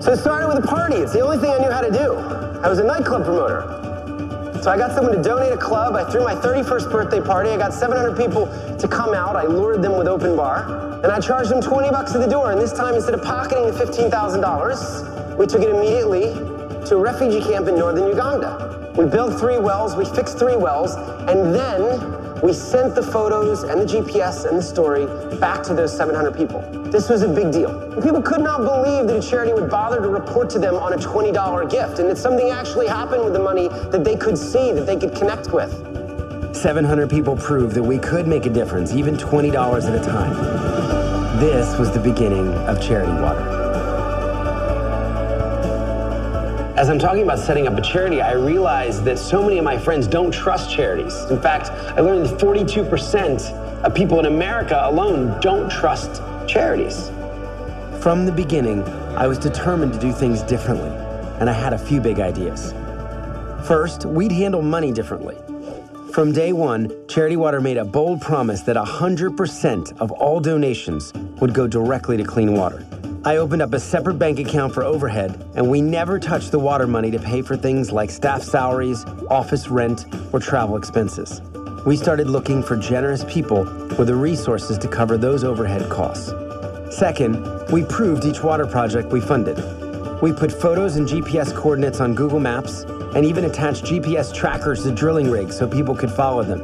So 0.00 0.12
it 0.12 0.16
started 0.16 0.48
with 0.48 0.64
a 0.64 0.66
party. 0.66 0.96
It's 0.96 1.12
the 1.12 1.20
only 1.20 1.36
thing 1.36 1.50
I 1.50 1.58
knew 1.58 1.70
how 1.70 1.82
to 1.82 1.92
do. 1.92 2.14
I 2.64 2.70
was 2.70 2.78
a 2.78 2.82
nightclub 2.82 3.26
promoter. 3.26 3.60
So 4.62 4.70
I 4.70 4.78
got 4.78 4.92
someone 4.92 5.14
to 5.14 5.22
donate 5.22 5.52
a 5.52 5.58
club. 5.58 5.94
I 5.96 6.10
threw 6.10 6.24
my 6.24 6.34
31st 6.34 6.90
birthday 6.90 7.20
party. 7.20 7.50
I 7.50 7.58
got 7.58 7.74
700 7.74 8.16
people 8.16 8.46
to 8.78 8.88
come 8.88 9.12
out. 9.12 9.36
I 9.36 9.44
lured 9.44 9.82
them 9.82 9.98
with 9.98 10.08
open 10.08 10.34
bar. 10.34 11.02
And 11.04 11.12
I 11.12 11.20
charged 11.20 11.50
them 11.50 11.60
20 11.60 11.90
bucks 11.90 12.14
at 12.14 12.22
the 12.22 12.26
door. 12.26 12.52
And 12.52 12.58
this 12.58 12.72
time, 12.72 12.94
instead 12.94 13.12
of 13.12 13.22
pocketing 13.22 13.66
the 13.66 13.72
$15,000, 13.72 15.36
we 15.36 15.46
took 15.46 15.60
it 15.60 15.68
immediately 15.68 16.32
to 16.86 16.96
a 16.96 16.98
refugee 16.98 17.42
camp 17.42 17.68
in 17.68 17.76
northern 17.76 18.08
Uganda. 18.08 18.94
We 18.96 19.04
built 19.04 19.38
three 19.38 19.58
wells, 19.58 19.94
we 19.94 20.06
fixed 20.06 20.38
three 20.38 20.56
wells, 20.56 20.94
and 21.28 21.54
then 21.54 22.15
we 22.42 22.52
sent 22.52 22.94
the 22.94 23.02
photos 23.02 23.62
and 23.62 23.80
the 23.80 23.86
GPS 23.86 24.44
and 24.46 24.58
the 24.58 24.62
story 24.62 25.06
back 25.38 25.62
to 25.64 25.74
those 25.74 25.96
700 25.96 26.36
people. 26.36 26.60
This 26.90 27.08
was 27.08 27.22
a 27.22 27.28
big 27.28 27.52
deal. 27.52 27.72
People 28.02 28.20
could 28.22 28.40
not 28.40 28.58
believe 28.58 29.06
that 29.06 29.16
a 29.16 29.26
charity 29.26 29.52
would 29.52 29.70
bother 29.70 30.00
to 30.00 30.08
report 30.08 30.50
to 30.50 30.58
them 30.58 30.74
on 30.74 30.92
a 30.92 30.96
$20 30.96 31.70
gift, 31.70 31.98
and 31.98 32.08
that 32.10 32.18
something 32.18 32.50
actually 32.50 32.86
happened 32.86 33.24
with 33.24 33.32
the 33.32 33.38
money 33.38 33.68
that 33.68 34.04
they 34.04 34.16
could 34.16 34.36
see, 34.36 34.72
that 34.72 34.86
they 34.86 34.96
could 34.96 35.14
connect 35.14 35.52
with. 35.52 35.72
700 36.54 37.08
people 37.08 37.36
proved 37.36 37.74
that 37.74 37.82
we 37.82 37.98
could 37.98 38.26
make 38.26 38.46
a 38.46 38.50
difference, 38.50 38.92
even 38.92 39.16
$20 39.16 39.54
at 39.84 39.94
a 39.94 40.04
time. 40.04 41.40
This 41.40 41.78
was 41.78 41.90
the 41.92 42.00
beginning 42.00 42.48
of 42.48 42.80
Charity 42.80 43.12
Water. 43.12 43.55
As 46.76 46.90
I'm 46.90 46.98
talking 46.98 47.22
about 47.22 47.38
setting 47.38 47.66
up 47.66 47.78
a 47.78 47.80
charity, 47.80 48.20
I 48.20 48.34
realized 48.34 49.02
that 49.04 49.18
so 49.18 49.42
many 49.42 49.56
of 49.56 49.64
my 49.64 49.78
friends 49.78 50.06
don't 50.06 50.30
trust 50.30 50.70
charities. 50.70 51.14
In 51.30 51.40
fact, 51.40 51.70
I 51.70 52.02
learned 52.02 52.26
that 52.26 52.38
42% 52.38 53.50
of 53.82 53.94
people 53.94 54.18
in 54.20 54.26
America 54.26 54.78
alone 54.82 55.40
don't 55.40 55.70
trust 55.70 56.20
charities. 56.46 57.08
From 58.02 58.26
the 58.26 58.32
beginning, 58.32 58.82
I 59.16 59.26
was 59.26 59.38
determined 59.38 59.94
to 59.94 59.98
do 59.98 60.12
things 60.12 60.42
differently, 60.42 60.90
and 61.40 61.48
I 61.48 61.54
had 61.54 61.72
a 61.72 61.78
few 61.78 61.98
big 61.98 62.20
ideas. 62.20 62.74
First, 63.66 64.04
we'd 64.04 64.32
handle 64.32 64.60
money 64.60 64.92
differently. 64.92 65.38
From 66.12 66.32
day 66.32 66.52
one, 66.52 66.92
Charity 67.08 67.36
Water 67.36 67.62
made 67.62 67.78
a 67.78 67.86
bold 67.86 68.20
promise 68.20 68.60
that 68.62 68.76
100% 68.76 69.98
of 69.98 70.12
all 70.12 70.40
donations 70.40 71.14
would 71.40 71.54
go 71.54 71.66
directly 71.66 72.18
to 72.18 72.24
clean 72.24 72.52
water. 72.52 72.84
I 73.26 73.38
opened 73.38 73.60
up 73.60 73.74
a 73.74 73.80
separate 73.80 74.20
bank 74.20 74.38
account 74.38 74.72
for 74.72 74.84
overhead, 74.84 75.50
and 75.56 75.68
we 75.68 75.80
never 75.80 76.20
touched 76.20 76.52
the 76.52 76.60
water 76.60 76.86
money 76.86 77.10
to 77.10 77.18
pay 77.18 77.42
for 77.42 77.56
things 77.56 77.90
like 77.90 78.08
staff 78.08 78.40
salaries, 78.40 79.04
office 79.28 79.66
rent, 79.66 80.06
or 80.32 80.38
travel 80.38 80.76
expenses. 80.76 81.42
We 81.84 81.96
started 81.96 82.30
looking 82.30 82.62
for 82.62 82.76
generous 82.76 83.24
people 83.24 83.64
with 83.98 84.06
the 84.06 84.14
resources 84.14 84.78
to 84.78 84.86
cover 84.86 85.18
those 85.18 85.42
overhead 85.42 85.90
costs. 85.90 86.32
Second, 86.96 87.42
we 87.72 87.82
proved 87.86 88.24
each 88.24 88.44
water 88.44 88.64
project 88.64 89.10
we 89.10 89.20
funded. 89.20 89.58
We 90.22 90.32
put 90.32 90.52
photos 90.52 90.94
and 90.94 91.08
GPS 91.08 91.52
coordinates 91.52 91.98
on 91.98 92.14
Google 92.14 92.38
Maps 92.38 92.82
and 93.16 93.26
even 93.26 93.46
attached 93.46 93.86
GPS 93.86 94.32
trackers 94.32 94.84
to 94.84 94.92
drilling 94.92 95.32
rigs 95.32 95.58
so 95.58 95.66
people 95.66 95.96
could 95.96 96.12
follow 96.12 96.44
them. 96.44 96.62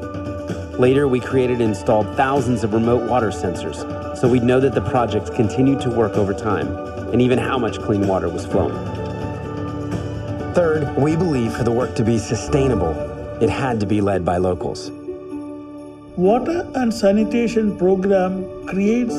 Later, 0.79 1.09
we 1.09 1.19
created 1.19 1.61
and 1.61 1.71
installed 1.71 2.07
thousands 2.17 2.63
of 2.63 2.73
remote 2.73 3.11
water 3.11 3.31
sensors 3.31 4.02
so 4.23 4.29
we'd 4.29 4.45
know 4.45 4.61
that 4.61 4.73
the 4.73 4.81
project 4.81 5.35
continued 5.35 5.81
to 5.81 5.91
work 5.91 6.13
over 6.13 6.33
time 6.33 6.69
and 7.13 7.21
even 7.21 7.37
how 7.37 7.59
much 7.59 7.81
clean 7.81 8.07
water 8.07 8.29
was 8.29 8.47
flowing. 8.47 8.77
Third, 10.55 10.97
we 10.97 11.17
believe 11.17 11.53
for 11.57 11.65
the 11.65 11.73
work 11.73 11.97
to 11.97 12.05
be 12.05 12.19
sustainable, 12.19 12.93
it 13.43 13.51
had 13.51 13.81
to 13.81 13.87
be 13.87 14.01
led 14.01 14.25
by 14.25 14.37
locals. 14.37 14.93
Water 16.17 16.71
and 16.77 16.95
sanitation 16.95 17.77
program 17.77 18.65
creates 18.69 19.17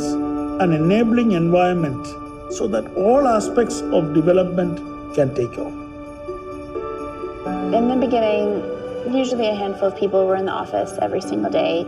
an 0.63 0.71
enabling 0.71 1.33
environment 1.33 2.07
so 2.53 2.69
that 2.69 2.89
all 2.95 3.27
aspects 3.27 3.81
of 3.81 4.13
development 4.13 4.77
can 5.15 5.35
take 5.35 5.57
off. 5.57 5.73
In 7.73 7.89
the 7.89 7.97
beginning, 7.99 9.13
usually 9.13 9.49
a 9.49 9.53
handful 9.53 9.89
of 9.89 9.97
people 9.97 10.25
were 10.25 10.37
in 10.37 10.45
the 10.45 10.53
office 10.53 10.97
every 11.01 11.19
single 11.19 11.51
day. 11.51 11.81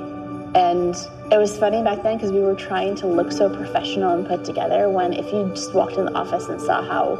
And 0.53 0.97
it 1.31 1.37
was 1.37 1.57
funny 1.57 1.81
back 1.81 2.03
then 2.03 2.17
because 2.17 2.31
we 2.31 2.39
were 2.39 2.55
trying 2.55 2.95
to 2.95 3.07
look 3.07 3.31
so 3.31 3.49
professional 3.49 4.11
and 4.11 4.27
put 4.27 4.45
together 4.45 4.89
when 4.89 5.11
if 5.11 5.25
you 5.33 5.49
just 5.55 5.73
walked 5.73 5.93
in 5.93 6.05
the 6.05 6.13
office 6.13 6.47
and 6.49 6.61
saw 6.61 6.83
how 6.83 7.15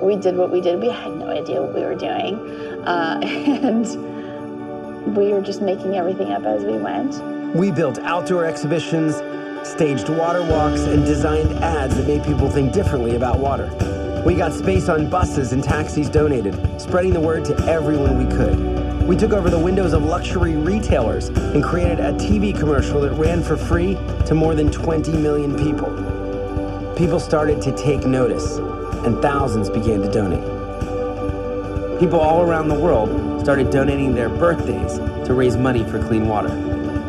we 0.00 0.16
did 0.16 0.36
what 0.36 0.50
we 0.50 0.60
did, 0.60 0.80
we 0.80 0.88
had 0.88 1.16
no 1.16 1.28
idea 1.28 1.60
what 1.60 1.74
we 1.74 1.82
were 1.82 1.96
doing. 1.96 2.36
Uh, 2.86 3.20
and 3.24 5.16
we 5.16 5.32
were 5.32 5.40
just 5.40 5.60
making 5.60 5.96
everything 5.96 6.32
up 6.32 6.44
as 6.44 6.64
we 6.64 6.78
went. 6.78 7.22
We 7.54 7.72
built 7.72 7.98
outdoor 7.98 8.44
exhibitions, 8.44 9.16
staged 9.68 10.08
water 10.08 10.42
walks, 10.42 10.82
and 10.82 11.04
designed 11.04 11.52
ads 11.64 11.96
that 11.96 12.06
made 12.06 12.22
people 12.22 12.48
think 12.48 12.72
differently 12.72 13.16
about 13.16 13.40
water. 13.40 13.68
We 14.24 14.36
got 14.36 14.52
space 14.52 14.88
on 14.88 15.10
buses 15.10 15.52
and 15.52 15.64
taxis 15.64 16.08
donated, 16.08 16.80
spreading 16.80 17.12
the 17.12 17.20
word 17.20 17.44
to 17.46 17.56
everyone 17.66 18.16
we 18.18 18.36
could. 18.36 18.69
We 19.10 19.16
took 19.16 19.32
over 19.32 19.50
the 19.50 19.58
windows 19.58 19.92
of 19.92 20.04
luxury 20.04 20.54
retailers 20.54 21.30
and 21.30 21.64
created 21.64 21.98
a 21.98 22.12
TV 22.12 22.56
commercial 22.56 23.00
that 23.00 23.10
ran 23.14 23.42
for 23.42 23.56
free 23.56 23.94
to 24.26 24.36
more 24.36 24.54
than 24.54 24.70
20 24.70 25.10
million 25.14 25.56
people. 25.58 26.94
People 26.96 27.18
started 27.18 27.60
to 27.62 27.76
take 27.76 28.06
notice, 28.06 28.58
and 29.04 29.20
thousands 29.20 29.68
began 29.68 30.00
to 30.00 30.08
donate. 30.12 30.44
People 31.98 32.20
all 32.20 32.42
around 32.42 32.68
the 32.68 32.78
world 32.78 33.40
started 33.40 33.70
donating 33.70 34.14
their 34.14 34.28
birthdays 34.28 34.98
to 35.26 35.34
raise 35.34 35.56
money 35.56 35.82
for 35.82 36.00
clean 36.06 36.28
water. 36.28 36.50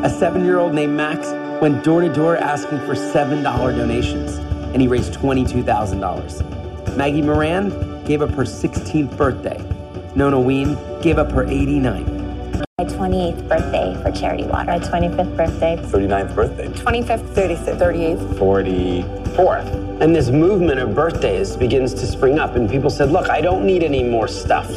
A 0.04 0.10
seven 0.10 0.44
year 0.44 0.58
old 0.58 0.74
named 0.74 0.98
Max 0.98 1.28
went 1.62 1.84
door 1.84 2.02
to 2.02 2.12
door 2.12 2.36
asking 2.36 2.80
for 2.80 2.96
$7 2.96 3.44
donations, 3.44 4.38
and 4.74 4.82
he 4.82 4.88
raised 4.88 5.14
$22,000. 5.14 6.98
Maggie 6.98 7.22
Moran 7.22 8.04
gave 8.06 8.24
up 8.24 8.32
her 8.32 8.44
16th 8.44 9.16
birthday. 9.16 9.64
Nona 10.13 10.39
Ween 10.39 10.78
gave 11.02 11.17
up 11.17 11.32
her 11.32 11.45
89th. 11.45 12.65
My 12.78 12.86
28th 12.86 13.47
birthday 13.47 14.02
for 14.02 14.12
Charity 14.12 14.43
Water. 14.43 14.71
My 14.71 14.80
25th 14.80 15.38
birthday. 15.38 15.78
39th 15.78 16.36
birthday. 16.36 16.67
25th, 16.67 17.34
36th, 17.34 17.78
38th. 17.78 19.36
44th. 19.36 20.02
And 20.02 20.13
this 20.13 20.30
movement 20.30 20.80
of 20.80 20.93
birthdays 20.93 21.56
begins 21.56 21.93
to 21.93 22.06
spring 22.06 22.39
up, 22.39 22.56
and 22.56 22.69
people 22.69 22.89
said, 22.89 23.12
Look, 23.12 23.30
I 23.30 23.39
don't 23.39 23.65
need 23.65 23.84
any 23.84 24.04
more 24.04 24.28
stuff. 24.28 24.67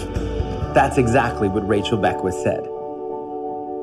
That's 0.73 0.99
exactly 0.99 1.49
what 1.49 1.67
Rachel 1.67 1.99
Beckwith 1.99 2.35
said. 2.35 2.63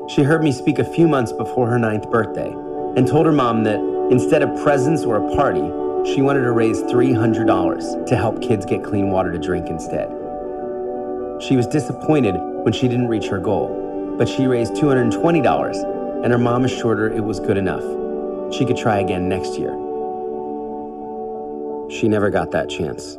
She 0.08 0.22
heard 0.22 0.42
me 0.42 0.52
speak 0.52 0.78
a 0.78 0.84
few 0.84 1.06
months 1.06 1.32
before 1.32 1.68
her 1.68 1.78
ninth 1.78 2.10
birthday 2.10 2.50
and 2.96 3.06
told 3.06 3.26
her 3.26 3.32
mom 3.32 3.64
that 3.64 3.78
instead 4.10 4.42
of 4.42 4.62
presents 4.62 5.04
or 5.04 5.16
a 5.16 5.36
party, 5.36 5.68
she 6.14 6.22
wanted 6.22 6.42
to 6.42 6.52
raise 6.52 6.82
$300 6.82 8.06
to 8.06 8.16
help 8.16 8.40
kids 8.40 8.64
get 8.64 8.82
clean 8.82 9.10
water 9.10 9.32
to 9.32 9.38
drink 9.38 9.68
instead. 9.68 10.21
She 11.42 11.56
was 11.56 11.66
disappointed 11.66 12.36
when 12.36 12.72
she 12.72 12.86
didn't 12.86 13.08
reach 13.08 13.26
her 13.26 13.38
goal, 13.38 14.14
but 14.16 14.28
she 14.28 14.46
raised 14.46 14.74
$220, 14.74 16.22
and 16.22 16.32
her 16.32 16.38
mom 16.38 16.64
assured 16.64 16.98
her 16.98 17.10
it 17.10 17.24
was 17.24 17.40
good 17.40 17.56
enough. 17.56 17.82
She 18.54 18.64
could 18.64 18.76
try 18.76 19.00
again 19.00 19.28
next 19.28 19.58
year. 19.58 19.72
She 21.90 22.06
never 22.06 22.30
got 22.30 22.52
that 22.52 22.70
chance. 22.70 23.18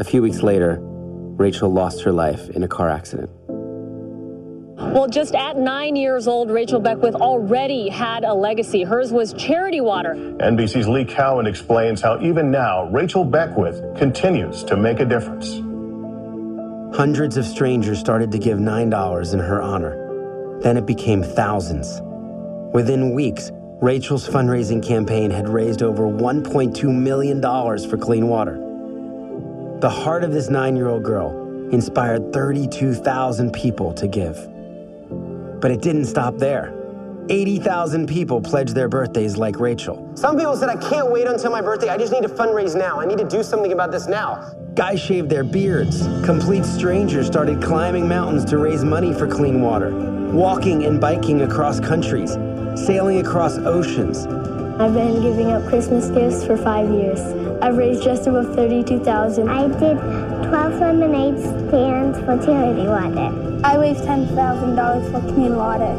A 0.00 0.04
few 0.04 0.20
weeks 0.20 0.42
later, 0.42 0.78
Rachel 0.80 1.70
lost 1.70 2.02
her 2.02 2.10
life 2.10 2.50
in 2.50 2.64
a 2.64 2.68
car 2.68 2.88
accident. 2.88 3.30
Well, 4.94 5.08
just 5.08 5.34
at 5.34 5.56
nine 5.56 5.96
years 5.96 6.28
old, 6.28 6.52
Rachel 6.52 6.78
Beckwith 6.78 7.16
already 7.16 7.88
had 7.88 8.22
a 8.22 8.32
legacy. 8.32 8.84
Hers 8.84 9.10
was 9.10 9.32
charity 9.32 9.80
water. 9.80 10.14
NBC's 10.14 10.86
Lee 10.86 11.04
Cowan 11.04 11.48
explains 11.48 12.00
how 12.00 12.20
even 12.20 12.52
now, 12.52 12.84
Rachel 12.84 13.24
Beckwith 13.24 13.82
continues 13.96 14.62
to 14.62 14.76
make 14.76 15.00
a 15.00 15.04
difference. 15.04 15.54
Hundreds 16.96 17.36
of 17.36 17.44
strangers 17.44 17.98
started 17.98 18.30
to 18.30 18.38
give 18.38 18.60
$9 18.60 19.32
in 19.34 19.40
her 19.40 19.60
honor. 19.60 20.60
Then 20.60 20.76
it 20.76 20.86
became 20.86 21.24
thousands. 21.24 22.00
Within 22.72 23.14
weeks, 23.14 23.50
Rachel's 23.82 24.28
fundraising 24.28 24.80
campaign 24.80 25.32
had 25.32 25.48
raised 25.48 25.82
over 25.82 26.04
$1.2 26.04 26.84
million 26.84 27.42
for 27.42 27.96
clean 27.96 28.28
water. 28.28 28.54
The 29.80 29.90
heart 29.90 30.22
of 30.22 30.30
this 30.30 30.50
nine 30.50 30.76
year 30.76 30.86
old 30.86 31.02
girl 31.02 31.70
inspired 31.72 32.32
32,000 32.32 33.52
people 33.52 33.92
to 33.94 34.06
give. 34.06 34.53
But 35.64 35.70
it 35.70 35.80
didn't 35.80 36.04
stop 36.04 36.36
there. 36.36 36.74
80,000 37.30 38.06
people 38.06 38.38
pledged 38.38 38.74
their 38.74 38.86
birthdays 38.86 39.38
like 39.38 39.58
Rachel. 39.58 40.12
Some 40.14 40.36
people 40.36 40.54
said, 40.58 40.68
I 40.68 40.76
can't 40.76 41.10
wait 41.10 41.26
until 41.26 41.50
my 41.50 41.62
birthday. 41.62 41.88
I 41.88 41.96
just 41.96 42.12
need 42.12 42.22
to 42.22 42.28
fundraise 42.28 42.76
now. 42.76 43.00
I 43.00 43.06
need 43.06 43.16
to 43.16 43.26
do 43.26 43.42
something 43.42 43.72
about 43.72 43.90
this 43.90 44.06
now. 44.06 44.52
Guys 44.74 45.00
shaved 45.00 45.30
their 45.30 45.42
beards. 45.42 46.06
Complete 46.22 46.66
strangers 46.66 47.26
started 47.26 47.62
climbing 47.62 48.06
mountains 48.06 48.44
to 48.44 48.58
raise 48.58 48.84
money 48.84 49.14
for 49.14 49.26
clean 49.26 49.62
water. 49.62 49.90
Walking 50.34 50.84
and 50.84 51.00
biking 51.00 51.40
across 51.40 51.80
countries. 51.80 52.32
Sailing 52.76 53.20
across 53.20 53.56
oceans. 53.56 54.26
I've 54.78 54.92
been 54.92 55.22
giving 55.22 55.50
up 55.50 55.66
Christmas 55.70 56.10
gifts 56.10 56.44
for 56.44 56.58
five 56.58 56.90
years. 56.90 57.20
I've 57.62 57.78
raised 57.78 58.02
just 58.02 58.26
above 58.26 58.54
32,000. 58.54 59.48
I 59.48 59.68
did 59.68 59.96
12 60.46 60.78
lemonade 60.78 61.38
stands 61.40 62.18
for 62.18 62.36
charity 62.44 62.86
water. 62.86 63.43
I 63.64 63.76
raised 63.76 64.00
$10,000 64.00 65.10
for 65.10 65.32
clean 65.32 65.56
water. 65.56 65.94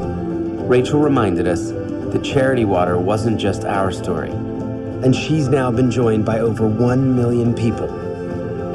Rachel 0.67 0.99
reminded 0.99 1.47
us 1.47 1.71
that 1.71 2.23
charity 2.23 2.63
water 2.63 2.99
wasn't 2.99 3.39
just 3.39 3.65
our 3.65 3.91
story. 3.91 4.30
And 4.30 5.15
she's 5.15 5.47
now 5.47 5.71
been 5.71 5.89
joined 5.89 6.25
by 6.25 6.41
over 6.41 6.67
1 6.67 7.15
million 7.15 7.56
people, 7.56 7.88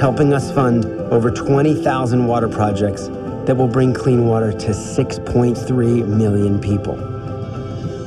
helping 0.00 0.32
us 0.32 0.50
fund 0.50 0.86
over 1.12 1.30
20,000 1.30 2.26
water 2.26 2.48
projects 2.48 3.06
that 3.46 3.56
will 3.56 3.68
bring 3.68 3.94
clean 3.94 4.26
water 4.26 4.50
to 4.50 4.70
6.3 4.70 6.08
million 6.08 6.60
people. 6.60 6.98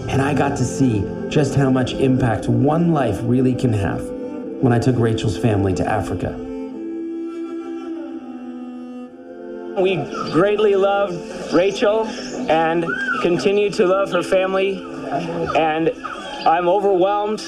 And 0.09 0.21
I 0.21 0.33
got 0.33 0.57
to 0.57 0.65
see 0.65 1.09
just 1.29 1.55
how 1.55 1.69
much 1.69 1.93
impact 1.93 2.49
one 2.49 2.91
life 2.91 3.19
really 3.23 3.55
can 3.55 3.71
have 3.71 4.01
when 4.59 4.73
I 4.73 4.79
took 4.79 4.97
Rachel's 4.99 5.37
family 5.37 5.73
to 5.75 5.89
Africa. 5.89 6.42
We 9.77 9.95
greatly 10.31 10.75
love 10.75 11.53
Rachel 11.53 12.05
and 12.49 12.85
continue 13.21 13.69
to 13.71 13.87
love 13.87 14.11
her 14.11 14.21
family. 14.21 14.77
And 15.57 15.89
I'm 16.45 16.67
overwhelmed 16.67 17.43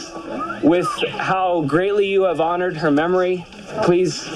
with 0.63 0.87
how 1.09 1.61
greatly 1.67 2.07
you 2.07 2.23
have 2.23 2.41
honored 2.41 2.77
her 2.77 2.89
memory. 2.89 3.45
Please 3.83 4.27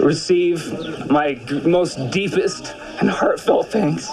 receive 0.00 1.08
my 1.08 1.40
most 1.64 2.10
deepest 2.10 2.74
and 2.98 3.10
heartfelt 3.10 3.68
thanks. 3.68 4.08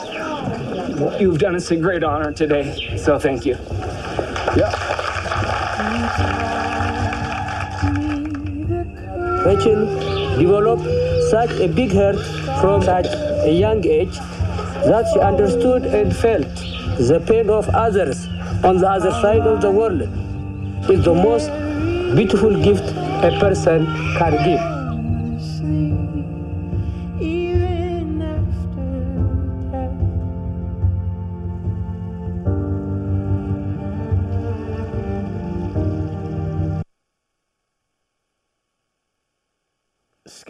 You've 1.20 1.40
done 1.40 1.56
us 1.56 1.72
a 1.72 1.76
great 1.76 2.04
honor 2.04 2.32
today, 2.32 2.98
so 2.98 3.18
thank 3.18 3.46
you. 3.46 3.58
Yeah. 4.56 5.04
Rachel 9.46 9.86
developed 10.38 10.84
such 11.30 11.52
a 11.60 11.68
big 11.68 11.92
heart 11.94 12.18
from 12.64 12.82
such 12.82 13.08
a 13.08 13.52
young 13.52 13.86
age 13.86 14.18
that 14.90 15.06
she 15.14 15.20
understood 15.20 15.84
and 15.84 16.16
felt 16.16 16.48
the 17.10 17.22
pain 17.28 17.50
of 17.50 17.68
others 17.70 18.28
on 18.64 18.78
the 18.78 18.90
other 18.90 19.12
side 19.24 19.42
of 19.42 19.60
the 19.62 19.70
world. 19.70 20.04
is 20.90 21.04
the 21.04 21.14
most 21.14 21.50
beautiful 22.16 22.56
gift 22.64 22.88
a 23.30 23.38
person 23.42 23.86
can 24.18 24.34
give. 24.46 24.73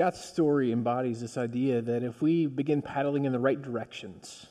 Scott's 0.03 0.25
story 0.25 0.73
embodies 0.73 1.21
this 1.21 1.37
idea 1.37 1.81
that 1.81 2.03
if 2.03 2.21
we 2.21 2.45
begin 2.45 2.81
paddling 2.81 3.23
in 3.23 3.31
the 3.31 3.39
right 3.39 3.61
directions, 3.61 4.47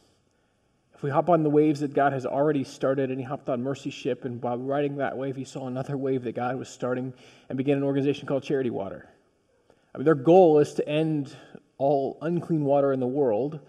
if 0.95 1.03
we 1.03 1.11
hop 1.11 1.29
on 1.29 1.43
the 1.43 1.51
waves 1.51 1.81
that 1.81 1.93
God 1.93 2.15
has 2.15 2.25
already 2.25 2.65
started, 2.65 3.11
and 3.11 3.21
he 3.21 3.27
hopped 3.27 3.51
on 3.51 3.63
Mercy 3.63 3.91
Ship, 3.91 4.25
and 4.25 4.43
while 4.43 4.57
riding 4.57 4.97
that 4.97 5.15
wave, 5.15 5.37
he 5.37 5.45
saw 5.45 5.67
another 5.67 5.99
wave 5.99 6.23
that 6.23 6.35
God 6.35 6.57
was 6.57 6.71
starting 6.71 7.13
and 7.51 7.59
began 7.59 7.77
an 7.77 7.83
organization 7.83 8.27
called 8.27 8.45
Charity 8.45 8.71
Water. 8.71 9.11
I 9.95 9.99
mean, 9.99 10.07
their 10.07 10.15
goal 10.15 10.59
is 10.59 10.73
to 10.73 10.89
end 10.89 11.37
all 11.77 12.17
unclean 12.23 12.65
water 12.65 12.91
in 12.91 12.99
the 12.99 13.07
world. 13.07 13.61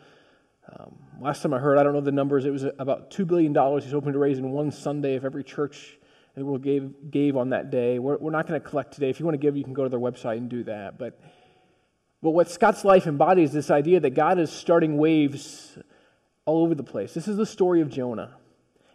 Um, 0.71 0.95
last 1.19 1.41
time 1.41 1.53
I 1.53 1.59
heard, 1.59 1.77
I 1.77 1.83
don't 1.83 1.91
know 1.91 1.99
the 1.99 2.13
numbers, 2.13 2.45
it 2.45 2.51
was 2.51 2.63
about 2.79 3.11
$2 3.11 3.27
billion 3.27 3.53
he's 3.81 3.91
hoping 3.91 4.13
to 4.13 4.19
raise 4.19 4.37
in 4.37 4.51
one 4.51 4.71
Sunday 4.71 5.15
if 5.15 5.25
every 5.25 5.43
church 5.43 5.97
in 6.37 6.43
the 6.43 6.45
world 6.45 6.63
gave, 6.63 7.11
gave 7.11 7.35
on 7.35 7.49
that 7.49 7.71
day. 7.71 7.99
We're, 7.99 8.15
we're 8.19 8.31
not 8.31 8.47
going 8.47 8.61
to 8.61 8.65
collect 8.65 8.93
today. 8.93 9.09
If 9.09 9.19
you 9.19 9.25
want 9.25 9.33
to 9.33 9.45
give, 9.45 9.57
you 9.57 9.65
can 9.65 9.73
go 9.73 9.83
to 9.83 9.89
their 9.89 9.99
website 9.99 10.37
and 10.37 10.47
do 10.47 10.63
that. 10.63 10.97
But 10.97 11.19
but 12.23 12.31
what 12.31 12.49
Scott's 12.49 12.85
life 12.85 13.05
embodies 13.05 13.51
this 13.51 13.69
idea 13.69 13.99
that 13.99 14.11
God 14.11 14.39
is 14.39 14.49
starting 14.49 14.97
waves 14.97 15.77
all 16.45 16.63
over 16.63 16.73
the 16.73 16.83
place. 16.83 17.13
This 17.13 17.27
is 17.27 17.35
the 17.35 17.45
story 17.45 17.81
of 17.81 17.89
Jonah. 17.89 18.37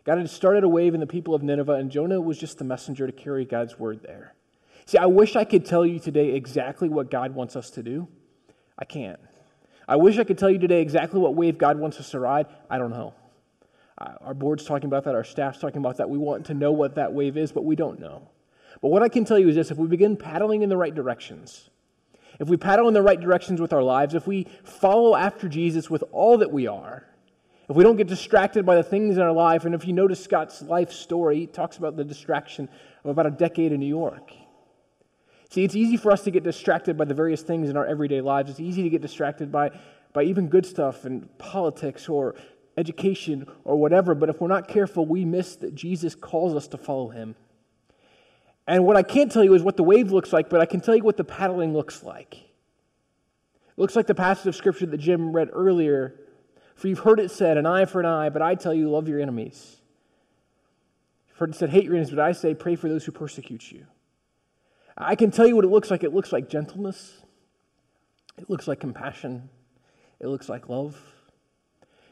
God 0.05 0.17
had 0.17 0.31
started 0.31 0.65
a 0.65 0.69
wave 0.69 0.95
in 0.95 1.01
the 1.01 1.07
people 1.07 1.35
of 1.35 1.43
Nineveh, 1.43 1.75
and 1.75 1.91
Jonah 1.91 2.19
was 2.19 2.39
just 2.39 2.57
the 2.57 2.65
messenger 2.65 3.07
to 3.07 3.13
carry 3.13 3.45
God's 3.45 3.79
word 3.79 4.01
there. 4.03 4.35
See, 4.87 4.97
I 4.97 5.05
wish 5.05 5.37
I 5.37 5.45
could 5.45 5.67
tell 5.67 5.85
you 5.85 5.99
today 5.99 6.35
exactly 6.35 6.89
what 6.89 7.11
God 7.11 7.35
wants 7.35 7.55
us 7.55 7.69
to 7.73 7.83
do. 7.83 8.09
I 8.79 8.87
can't. 8.87 9.21
I 9.87 9.97
wish 9.97 10.19
I 10.19 10.25
could 10.25 10.39
tell 10.39 10.51
you 10.51 10.59
today 10.59 10.81
exactly 10.81 11.21
what 11.21 11.35
wave 11.35 11.59
God 11.59 11.79
wants 11.79 12.01
us 12.01 12.11
to 12.13 12.21
ride. 12.21 12.47
I 12.71 12.79
don't 12.79 12.91
know. 12.91 13.13
Uh, 13.99 14.13
our 14.23 14.35
board's 14.35 14.65
talking 14.65 14.87
about 14.87 15.05
that, 15.05 15.15
our 15.15 15.25
staff's 15.25 15.59
talking 15.59 15.79
about 15.79 15.99
that. 15.99 16.09
We 16.09 16.17
want 16.17 16.47
to 16.47 16.55
know 16.55 16.73
what 16.73 16.95
that 16.95 17.13
wave 17.13 17.37
is, 17.37 17.53
but 17.53 17.67
we 17.67 17.77
don't 17.77 18.01
know. 18.01 18.31
But 18.81 18.89
what 18.89 19.03
I 19.03 19.11
can 19.11 19.27
tell 19.27 19.39
you 19.39 19.49
is 19.49 19.57
this 19.57 19.71
if 19.71 19.77
we 19.77 19.89
begin 19.89 20.17
paddling 20.17 20.63
in 20.63 20.71
the 20.71 20.77
right 20.79 20.95
directions, 20.95 21.69
if 22.39 22.49
we 22.49 22.57
paddle 22.57 22.89
in 22.89 22.95
the 22.95 23.03
right 23.03 23.21
directions 23.21 23.61
with 23.61 23.73
our 23.73 23.83
lives, 23.83 24.15
if 24.15 24.27
we 24.27 24.47
follow 24.63 25.17
after 25.17 25.49
Jesus 25.49 25.91
with 25.91 26.05
all 26.13 26.39
that 26.39 26.53
we 26.53 26.67
are, 26.67 27.05
if 27.69 27.77
we 27.77 27.85
don't 27.85 27.97
get 27.97 28.07
distracted 28.07 28.65
by 28.65 28.77
the 28.77 28.83
things 28.83 29.17
in 29.17 29.23
our 29.23 29.33
life, 29.33 29.65
and 29.65 29.75
if 29.75 29.87
you 29.87 29.93
notice 29.93 30.23
Scott's 30.23 30.63
life 30.63 30.91
story, 30.91 31.41
he 31.41 31.47
talks 31.47 31.77
about 31.77 31.97
the 31.97 32.05
distraction 32.05 32.69
of 33.05 33.11
about 33.11 33.27
a 33.27 33.31
decade 33.31 33.73
in 33.73 33.81
New 33.81 33.87
York. 33.87 34.33
See, 35.51 35.65
it's 35.65 35.75
easy 35.75 35.97
for 35.97 36.11
us 36.11 36.23
to 36.23 36.31
get 36.31 36.45
distracted 36.45 36.97
by 36.97 37.05
the 37.05 37.15
various 37.15 37.43
things 37.43 37.69
in 37.69 37.77
our 37.77 37.87
everyday 37.87 38.21
lives. 38.21 38.51
It's 38.51 38.61
easy 38.61 38.83
to 38.83 38.91
get 38.91 39.03
distracted 39.03 39.51
by, 39.51 39.71
by 40.13 40.23
even 40.25 40.49
good 40.49 40.65
stuff 40.65 41.05
and 41.05 41.37
politics 41.39 42.09
or 42.09 42.35
education 42.77 43.47
or 43.65 43.77
whatever, 43.77 44.15
but 44.15 44.29
if 44.29 44.41
we're 44.41 44.49
not 44.49 44.69
careful, 44.69 45.05
we 45.05 45.25
miss 45.25 45.57
that 45.57 45.75
Jesus 45.75 46.15
calls 46.15 46.55
us 46.55 46.69
to 46.69 46.79
follow 46.79 47.09
him. 47.09 47.35
And 48.69 48.85
what 48.85 48.97
I 48.97 49.03
can't 49.03 49.33
tell 49.33 49.43
you 49.43 49.55
is 49.55 49.63
what 49.63 49.79
the 49.79 49.83
wave 49.83 50.13
looks 50.13 50.31
like, 50.31 50.51
but 50.51 50.61
I 50.61 50.67
can 50.67 50.81
tell 50.81 50.95
you 50.95 51.03
what 51.03 51.17
the 51.17 51.25
paddling 51.25 51.73
looks 51.73 52.03
like. 52.03 52.35
It 52.35 53.79
looks 53.79 53.97
like 53.97 54.07
the 54.07 54.15
passage 54.15 54.47
of 54.47 54.55
scripture 54.55 54.85
that 54.85 54.99
Jim 54.99 55.33
read 55.33 55.49
earlier. 55.55 56.21
For 56.75 56.87
you've 56.87 56.99
heard 56.99 57.19
it 57.19 57.31
said, 57.31 57.57
an 57.57 57.65
eye 57.65 57.87
for 57.87 57.99
an 57.99 58.07
eye, 58.07 58.29
but 58.29 58.43
I 58.43 58.55
tell 58.55 58.75
you, 58.75 58.91
love 58.91 59.09
your 59.09 59.21
enemies. 59.21 59.79
You've 61.29 61.39
heard 61.39 61.51
it 61.51 61.57
said, 61.57 61.71
hate 61.71 61.85
your 61.85 61.95
enemies, 61.95 62.11
but 62.11 62.19
I 62.19 62.33
say, 62.33 62.55
pray 62.55 62.77
for 62.77 62.91
those 62.91 63.07
who 63.07 63.11
persecute 63.11 63.73
you. 63.73 63.87
I 64.99 65.15
can 65.15 65.31
tell 65.31 65.47
you 65.47 65.57
what 65.57 65.65
it 65.65 65.69
looks 65.69 65.91
like. 65.91 66.05
It 66.05 66.13
looks 66.13 66.31
like 66.31 66.51
gentleness, 66.51 67.23
it 68.37 68.51
looks 68.51 68.69
like 68.69 68.81
compassion, 68.81 69.49
it 70.21 70.27
looks 70.27 70.51
like 70.51 70.69
love. 70.69 71.01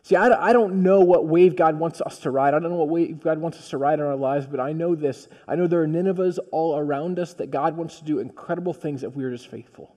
See, 0.06 0.14
I, 0.14 0.50
I 0.50 0.52
don't 0.52 0.84
know 0.84 1.00
what 1.00 1.26
wave 1.26 1.56
God 1.56 1.80
wants 1.80 2.00
us 2.00 2.20
to 2.20 2.30
ride. 2.30 2.54
I 2.54 2.60
don't 2.60 2.70
know 2.70 2.76
what 2.76 2.88
wave 2.88 3.18
God 3.18 3.40
wants 3.40 3.58
us 3.58 3.70
to 3.70 3.76
ride 3.76 3.98
in 3.98 4.04
our 4.04 4.14
lives, 4.14 4.46
but 4.46 4.60
I 4.60 4.70
know 4.72 4.94
this. 4.94 5.26
I 5.48 5.56
know 5.56 5.66
there 5.66 5.82
are 5.82 5.88
Ninevehs 5.88 6.38
all 6.52 6.78
around 6.78 7.18
us 7.18 7.34
that 7.34 7.50
God 7.50 7.76
wants 7.76 7.98
to 7.98 8.04
do 8.04 8.20
incredible 8.20 8.72
things 8.72 9.02
if 9.02 9.16
we 9.16 9.24
are 9.24 9.32
just 9.32 9.48
faithful. 9.48 9.96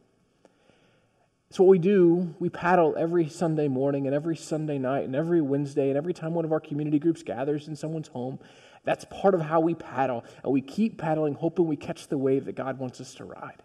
So, 1.51 1.63
what 1.63 1.69
we 1.69 1.77
do, 1.77 2.33
we 2.39 2.49
paddle 2.49 2.95
every 2.97 3.29
Sunday 3.29 3.67
morning 3.67 4.07
and 4.07 4.15
every 4.15 4.35
Sunday 4.35 4.79
night 4.79 5.03
and 5.03 5.15
every 5.15 5.41
Wednesday 5.41 5.89
and 5.89 5.97
every 5.97 6.15
time 6.15 6.33
one 6.33 6.43
of 6.43 6.51
our 6.51 6.59
community 6.59 6.97
groups 6.97 7.21
gathers 7.21 7.67
in 7.67 7.75
someone's 7.75 8.07
home. 8.07 8.39
That's 8.85 9.05
part 9.11 9.35
of 9.35 9.41
how 9.41 9.59
we 9.59 9.75
paddle. 9.75 10.25
And 10.43 10.51
we 10.51 10.61
keep 10.61 10.97
paddling, 10.97 11.35
hoping 11.35 11.67
we 11.67 11.75
catch 11.75 12.07
the 12.07 12.17
wave 12.17 12.45
that 12.45 12.55
God 12.55 12.79
wants 12.79 12.99
us 12.99 13.13
to 13.13 13.25
ride. 13.25 13.61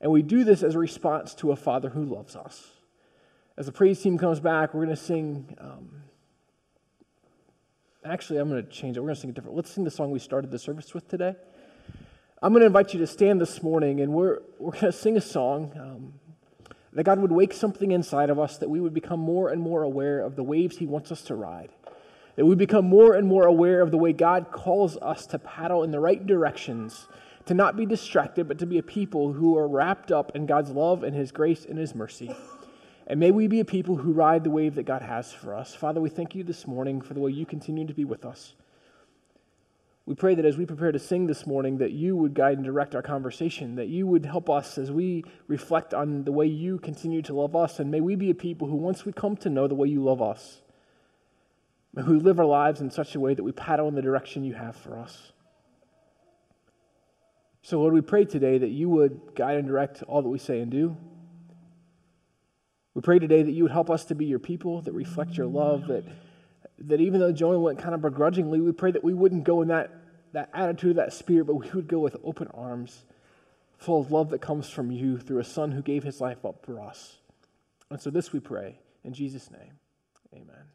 And 0.00 0.10
we 0.10 0.22
do 0.22 0.44
this 0.44 0.62
as 0.62 0.76
a 0.76 0.78
response 0.78 1.34
to 1.34 1.52
a 1.52 1.56
Father 1.56 1.90
who 1.90 2.04
loves 2.06 2.36
us. 2.36 2.70
As 3.56 3.66
the 3.66 3.72
praise 3.72 4.00
team 4.00 4.16
comes 4.16 4.40
back, 4.40 4.72
we're 4.72 4.84
going 4.84 4.96
to 4.96 5.02
sing. 5.02 5.54
Um, 5.60 6.02
actually, 8.02 8.38
I'm 8.38 8.48
going 8.48 8.64
to 8.64 8.70
change 8.70 8.96
it. 8.96 9.00
We're 9.00 9.08
going 9.08 9.16
to 9.16 9.20
sing 9.20 9.30
a 9.30 9.32
different. 9.34 9.56
Let's 9.56 9.70
sing 9.70 9.84
the 9.84 9.90
song 9.90 10.10
we 10.10 10.18
started 10.18 10.50
the 10.50 10.58
service 10.58 10.94
with 10.94 11.06
today. 11.08 11.34
I'm 12.42 12.52
going 12.52 12.62
to 12.62 12.66
invite 12.66 12.94
you 12.94 13.00
to 13.00 13.06
stand 13.06 13.42
this 13.42 13.62
morning, 13.62 14.00
and 14.00 14.14
we're, 14.14 14.38
we're 14.58 14.72
going 14.72 14.86
to 14.86 14.92
sing 14.92 15.18
a 15.18 15.20
song 15.20 15.70
um, 15.78 16.14
that 16.94 17.04
God 17.04 17.18
would 17.20 17.30
wake 17.30 17.52
something 17.52 17.92
inside 17.92 18.30
of 18.30 18.38
us, 18.38 18.56
that 18.56 18.70
we 18.70 18.80
would 18.80 18.94
become 18.94 19.20
more 19.20 19.50
and 19.50 19.60
more 19.60 19.82
aware 19.82 20.20
of 20.20 20.34
the 20.34 20.42
waves 20.42 20.78
He 20.78 20.86
wants 20.86 21.12
us 21.12 21.20
to 21.24 21.34
ride, 21.34 21.68
that 22.36 22.46
we 22.46 22.54
become 22.54 22.86
more 22.86 23.14
and 23.14 23.28
more 23.28 23.44
aware 23.44 23.82
of 23.82 23.90
the 23.90 23.98
way 23.98 24.14
God 24.14 24.50
calls 24.50 24.96
us 24.96 25.26
to 25.26 25.38
paddle 25.38 25.84
in 25.84 25.90
the 25.90 26.00
right 26.00 26.26
directions, 26.26 27.06
to 27.44 27.52
not 27.52 27.76
be 27.76 27.84
distracted, 27.84 28.48
but 28.48 28.58
to 28.60 28.66
be 28.66 28.78
a 28.78 28.82
people 28.82 29.34
who 29.34 29.58
are 29.58 29.68
wrapped 29.68 30.10
up 30.10 30.34
in 30.34 30.46
God's 30.46 30.70
love 30.70 31.02
and 31.04 31.14
His 31.14 31.32
grace 31.32 31.66
and 31.66 31.76
His 31.76 31.94
mercy. 31.94 32.34
And 33.06 33.18
may 33.18 33.30
we 33.30 33.46
be 33.46 33.60
a 33.60 33.64
people 33.64 33.96
who 33.96 34.12
ride 34.12 34.44
the 34.44 34.50
wave 34.50 34.76
that 34.76 34.84
God 34.84 35.02
has 35.02 35.32
for 35.32 35.54
us. 35.54 35.74
Father, 35.74 36.00
we 36.00 36.08
thank 36.08 36.34
you 36.34 36.44
this 36.44 36.66
morning 36.66 37.00
for 37.00 37.14
the 37.14 37.20
way 37.20 37.32
you 37.32 37.44
continue 37.44 37.86
to 37.86 37.94
be 37.94 38.04
with 38.04 38.24
us. 38.24 38.54
We 40.04 40.14
pray 40.16 40.34
that 40.34 40.44
as 40.44 40.56
we 40.56 40.66
prepare 40.66 40.90
to 40.90 40.98
sing 40.98 41.26
this 41.26 41.46
morning, 41.46 41.78
that 41.78 41.92
you 41.92 42.16
would 42.16 42.34
guide 42.34 42.56
and 42.56 42.64
direct 42.64 42.94
our 42.94 43.02
conversation, 43.02 43.76
that 43.76 43.88
you 43.88 44.06
would 44.06 44.26
help 44.26 44.50
us 44.50 44.76
as 44.76 44.90
we 44.90 45.24
reflect 45.46 45.94
on 45.94 46.24
the 46.24 46.32
way 46.32 46.46
you 46.46 46.78
continue 46.78 47.22
to 47.22 47.34
love 47.34 47.54
us. 47.54 47.78
And 47.78 47.90
may 47.90 48.00
we 48.00 48.16
be 48.16 48.30
a 48.30 48.34
people 48.34 48.66
who, 48.66 48.76
once 48.76 49.04
we 49.04 49.12
come 49.12 49.36
to 49.38 49.50
know 49.50 49.68
the 49.68 49.76
way 49.76 49.88
you 49.88 50.02
love 50.02 50.20
us, 50.20 50.60
we 51.94 52.02
live 52.02 52.40
our 52.40 52.46
lives 52.46 52.80
in 52.80 52.90
such 52.90 53.14
a 53.14 53.20
way 53.20 53.34
that 53.34 53.42
we 53.42 53.52
paddle 53.52 53.86
in 53.86 53.94
the 53.94 54.02
direction 54.02 54.44
you 54.44 54.54
have 54.54 54.74
for 54.76 54.98
us. 54.98 55.32
So, 57.60 57.78
Lord, 57.78 57.94
we 57.94 58.00
pray 58.00 58.24
today 58.24 58.58
that 58.58 58.70
you 58.70 58.88
would 58.88 59.36
guide 59.36 59.56
and 59.56 59.68
direct 59.68 60.02
all 60.04 60.22
that 60.22 60.28
we 60.28 60.38
say 60.38 60.60
and 60.60 60.70
do. 60.70 60.96
We 62.94 63.00
pray 63.00 63.18
today 63.18 63.42
that 63.42 63.52
you 63.52 63.62
would 63.64 63.72
help 63.72 63.90
us 63.90 64.04
to 64.06 64.14
be 64.14 64.26
your 64.26 64.38
people 64.38 64.82
that 64.82 64.92
reflect 64.92 65.36
your 65.36 65.46
love, 65.46 65.86
that, 65.88 66.04
that 66.78 67.00
even 67.00 67.20
though 67.20 67.32
Jonah 67.32 67.58
went 67.58 67.78
kind 67.78 67.94
of 67.94 68.02
begrudgingly, 68.02 68.60
we 68.60 68.72
pray 68.72 68.90
that 68.90 69.02
we 69.02 69.14
wouldn't 69.14 69.44
go 69.44 69.62
in 69.62 69.68
that, 69.68 69.90
that 70.32 70.50
attitude, 70.52 70.96
that 70.96 71.12
spirit, 71.12 71.46
but 71.46 71.54
we 71.54 71.70
would 71.70 71.88
go 71.88 72.00
with 72.00 72.16
open 72.22 72.48
arms, 72.48 73.04
full 73.78 74.00
of 74.00 74.12
love 74.12 74.30
that 74.30 74.40
comes 74.40 74.68
from 74.68 74.90
you 74.90 75.18
through 75.18 75.38
a 75.38 75.44
son 75.44 75.72
who 75.72 75.82
gave 75.82 76.02
his 76.02 76.20
life 76.20 76.44
up 76.44 76.64
for 76.64 76.80
us. 76.80 77.16
And 77.90 78.00
so, 78.00 78.10
this 78.10 78.32
we 78.32 78.40
pray 78.40 78.78
in 79.04 79.12
Jesus' 79.12 79.50
name. 79.50 79.78
Amen. 80.34 80.71